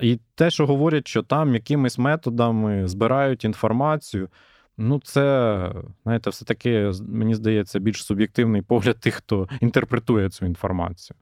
[0.00, 4.28] І те, що говорять, що там якимись методами збирають інформацію,
[4.76, 5.72] ну це,
[6.02, 11.16] знаєте, все-таки, мені здається, більш суб'єктивний погляд тих, хто інтерпретує цю інформацію.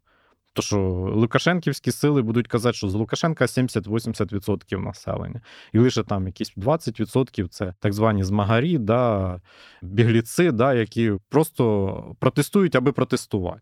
[0.54, 0.78] То, що
[1.14, 5.40] Лукашенківські сили будуть казати, що з Лукашенка 70-80% населення,
[5.72, 9.40] і лише там якісь 20% це так звані змагарі, да,
[9.82, 13.60] бігліци, да, які просто протестують, аби протестувати.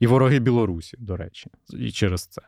[0.00, 2.42] І вороги Білорусі, до речі, і через це.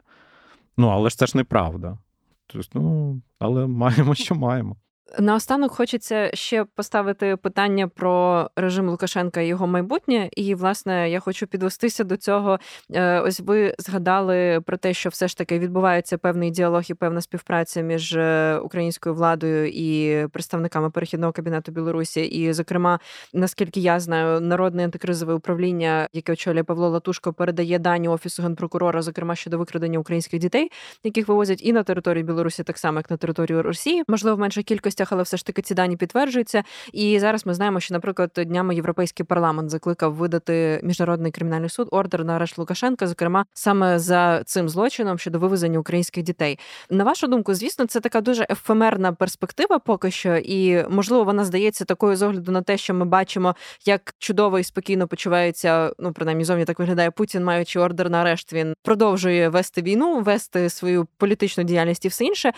[0.76, 1.98] Ну, але ж це ж неправда.
[2.46, 4.76] Тобто, ну, але маємо, що маємо.
[5.18, 10.28] Наостанок хочеться ще поставити питання про режим Лукашенка і його майбутнє.
[10.36, 12.58] І, власне, я хочу підвестися до цього.
[12.92, 17.20] Е, ось ви згадали про те, що все ж таки відбувається певний діалог і певна
[17.20, 22.20] співпраця між е, українською владою і представниками перехідного кабінету Білорусі.
[22.20, 22.98] І, зокрема,
[23.32, 29.34] наскільки я знаю, народне антикризове управління, яке очолює Павло Латушко, передає дані офісу генпрокурора, зокрема
[29.34, 30.70] щодо викрадення українських дітей,
[31.04, 34.62] яких вивозять і на територію Білорусі, так само як на територію Росії, можливо, в меншій
[34.62, 36.64] кількості відмінностях, але все ж таки ці дані підтверджуються.
[36.92, 42.24] І зараз ми знаємо, що, наприклад, днями європейський парламент закликав видати міжнародний кримінальний суд ордер
[42.24, 46.58] на арешт Лукашенка, зокрема саме за цим злочином щодо вивезення українських дітей.
[46.90, 51.84] На вашу думку, звісно, це така дуже ефемерна перспектива, поки що, і можливо вона здається
[51.84, 53.54] такою з огляду на те, що ми бачимо,
[53.86, 55.92] як чудово і спокійно почувається.
[55.98, 60.70] Ну принаймні, зовні так виглядає Путін, маючи ордер на арешт, він продовжує вести війну, вести
[60.70, 62.52] свою політичну діяльність і все інше.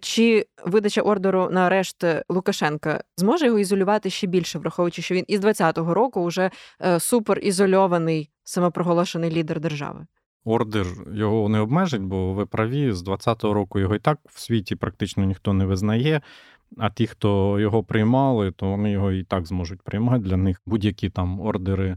[0.00, 5.40] Чи видача ордеру на арешт Лукашенка зможе його ізолювати ще більше, враховуючи, що він із
[5.40, 6.50] 20-го року вже
[6.82, 10.06] е, суперізольований самопроголошений лідер держави?
[10.44, 14.76] Ордер його не обмежить, бо ви праві, з 20-го року його і так в світі
[14.76, 16.20] практично ніхто не визнає.
[16.78, 20.18] А ті, хто його приймали, то вони його і так зможуть приймати.
[20.18, 21.96] Для них будь-які там ордери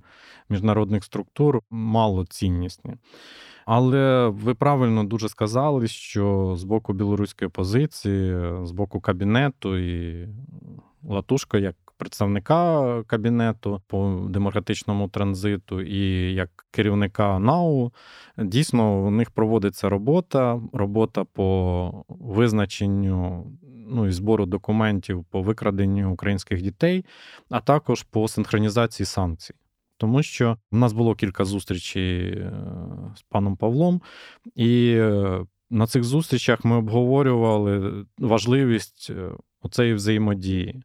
[0.49, 2.93] міжнародних структур мало ціннісні.
[3.65, 10.27] Але ви правильно дуже сказали, що з боку білоруської позиції, з боку кабінету і
[11.03, 17.91] Латушка як представника кабінету по демократичному транзиту і як керівника НАУ,
[18.37, 23.45] дійсно у них проводиться робота, робота по визначенню
[23.87, 27.05] ну, і збору документів по викраденню українських дітей,
[27.49, 29.53] а також по синхронізації санкцій.
[30.03, 32.51] Тому що в нас було кілька зустрічей е,
[33.15, 34.01] з паном Павлом,
[34.55, 39.31] і е, на цих зустрічах ми обговорювали важливість е,
[39.61, 40.83] оцеї взаємодії.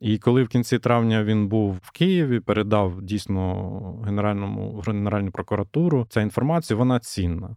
[0.00, 6.20] І коли в кінці травня він був в Києві, передав дійсно генеральному генеральну прокуратуру ця
[6.20, 7.56] інформація, вона цінна.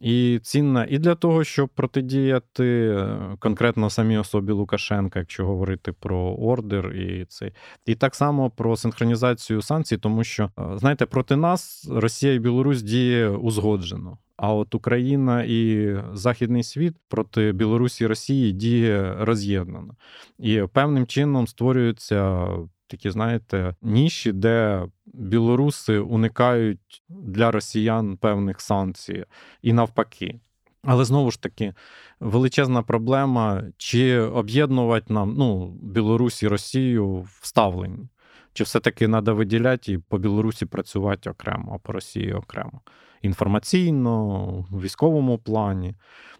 [0.00, 6.18] І цінна і для того, щоб протидіяти е, конкретно самій особі Лукашенка, якщо говорити про
[6.18, 7.52] ордер, і це
[7.86, 12.82] і так само про синхронізацію санкцій, тому що е, знаєте, проти нас Росія і Білорусь
[12.82, 14.18] діє узгоджено.
[14.36, 19.94] А от Україна і Західний світ проти Білорусі і Росії діє роз'єднано.
[20.38, 22.48] І певним чином створюються
[22.92, 29.24] такі, знаєте, ніші, де білоруси уникають для росіян певних санкцій
[29.62, 30.40] і навпаки.
[30.84, 31.74] Але знову ж таки,
[32.20, 38.08] величезна проблема, чи об'єднувати нам ну, Білорусь і Росію в ставленні,
[38.52, 42.80] чи все-таки треба виділяти і по Білорусі працювати окремо, а по Росії окремо
[43.22, 45.94] інформаційно, в військовому плані.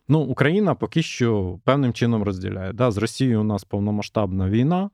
[0.09, 2.73] Ну, Україна поки що певним чином розділяє.
[2.73, 4.91] Да, З Росією у нас повномасштабна війна,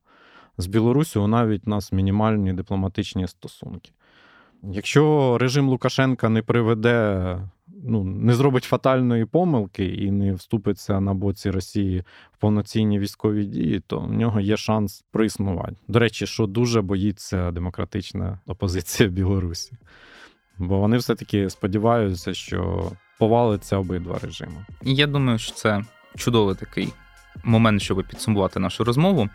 [0.59, 3.91] з Білорусі навіть у нас мінімальні дипломатичні стосунки.
[4.63, 7.39] Якщо режим Лукашенка не приведе,
[7.85, 13.81] ну, не зробить фатальної помилки і не вступиться на боці Росії в повноцінні військові дії,
[13.87, 15.77] то в нього є шанс проіснувати.
[15.89, 19.73] До речі, що дуже боїться демократична опозиція Білорусі.
[20.59, 24.67] Бо вони все-таки сподіваються, що повалиться обидва режими.
[24.83, 25.83] Я думаю, що це
[26.17, 26.93] чудовий такий
[27.45, 29.29] момент, щоб підсумувати нашу розмову.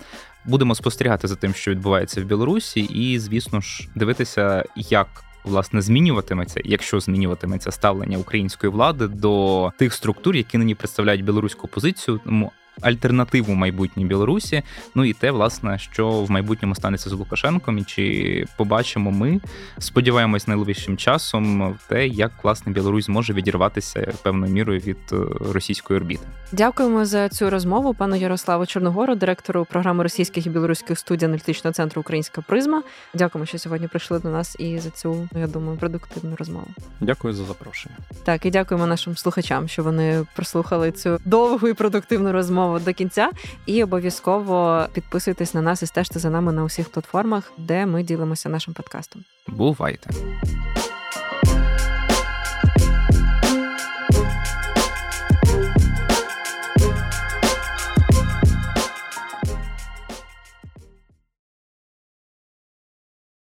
[0.46, 5.08] Будемо спостерігати за тим, що відбувається в Білорусі, і, звісно ж, дивитися, як.
[5.44, 12.20] Власне, змінюватиметься, якщо змінюватиметься ставлення української влади до тих структур, які нині представляють білоруську позицію,
[12.26, 12.52] тому
[12.82, 14.64] альтернативу майбутній Білорусі.
[14.96, 19.40] Ну і те, власне, що в майбутньому станеться з Лукашенком, і чи побачимо ми,
[19.80, 25.16] сподіваємось, найближчим часом те, як власне Білорусь зможе відірватися певною мірою від е,
[25.54, 26.28] російської орбіти.
[26.52, 32.00] Дякуємо за цю розмову, пану Ярославу Чорногору, директору програми російських і білоруських студій аналітичного центру
[32.02, 32.84] Українська призма.
[33.14, 36.68] Дякуємо, що сьогодні прийшли до нас і за цю, я думаю, продуктивну розмову.
[37.02, 37.96] Дякую за запрошення.
[38.24, 42.94] Так і дякуємо нашим слухачам, що вони прослухали цю довгу і продуктивну розмову розмову до
[42.94, 43.30] кінця.
[43.66, 48.50] І обов'язково підписуйтесь на нас і стежте за нами на усіх платформах, де ми ділимося
[48.50, 49.24] нашим подкастом.
[49.48, 50.10] Бувайте.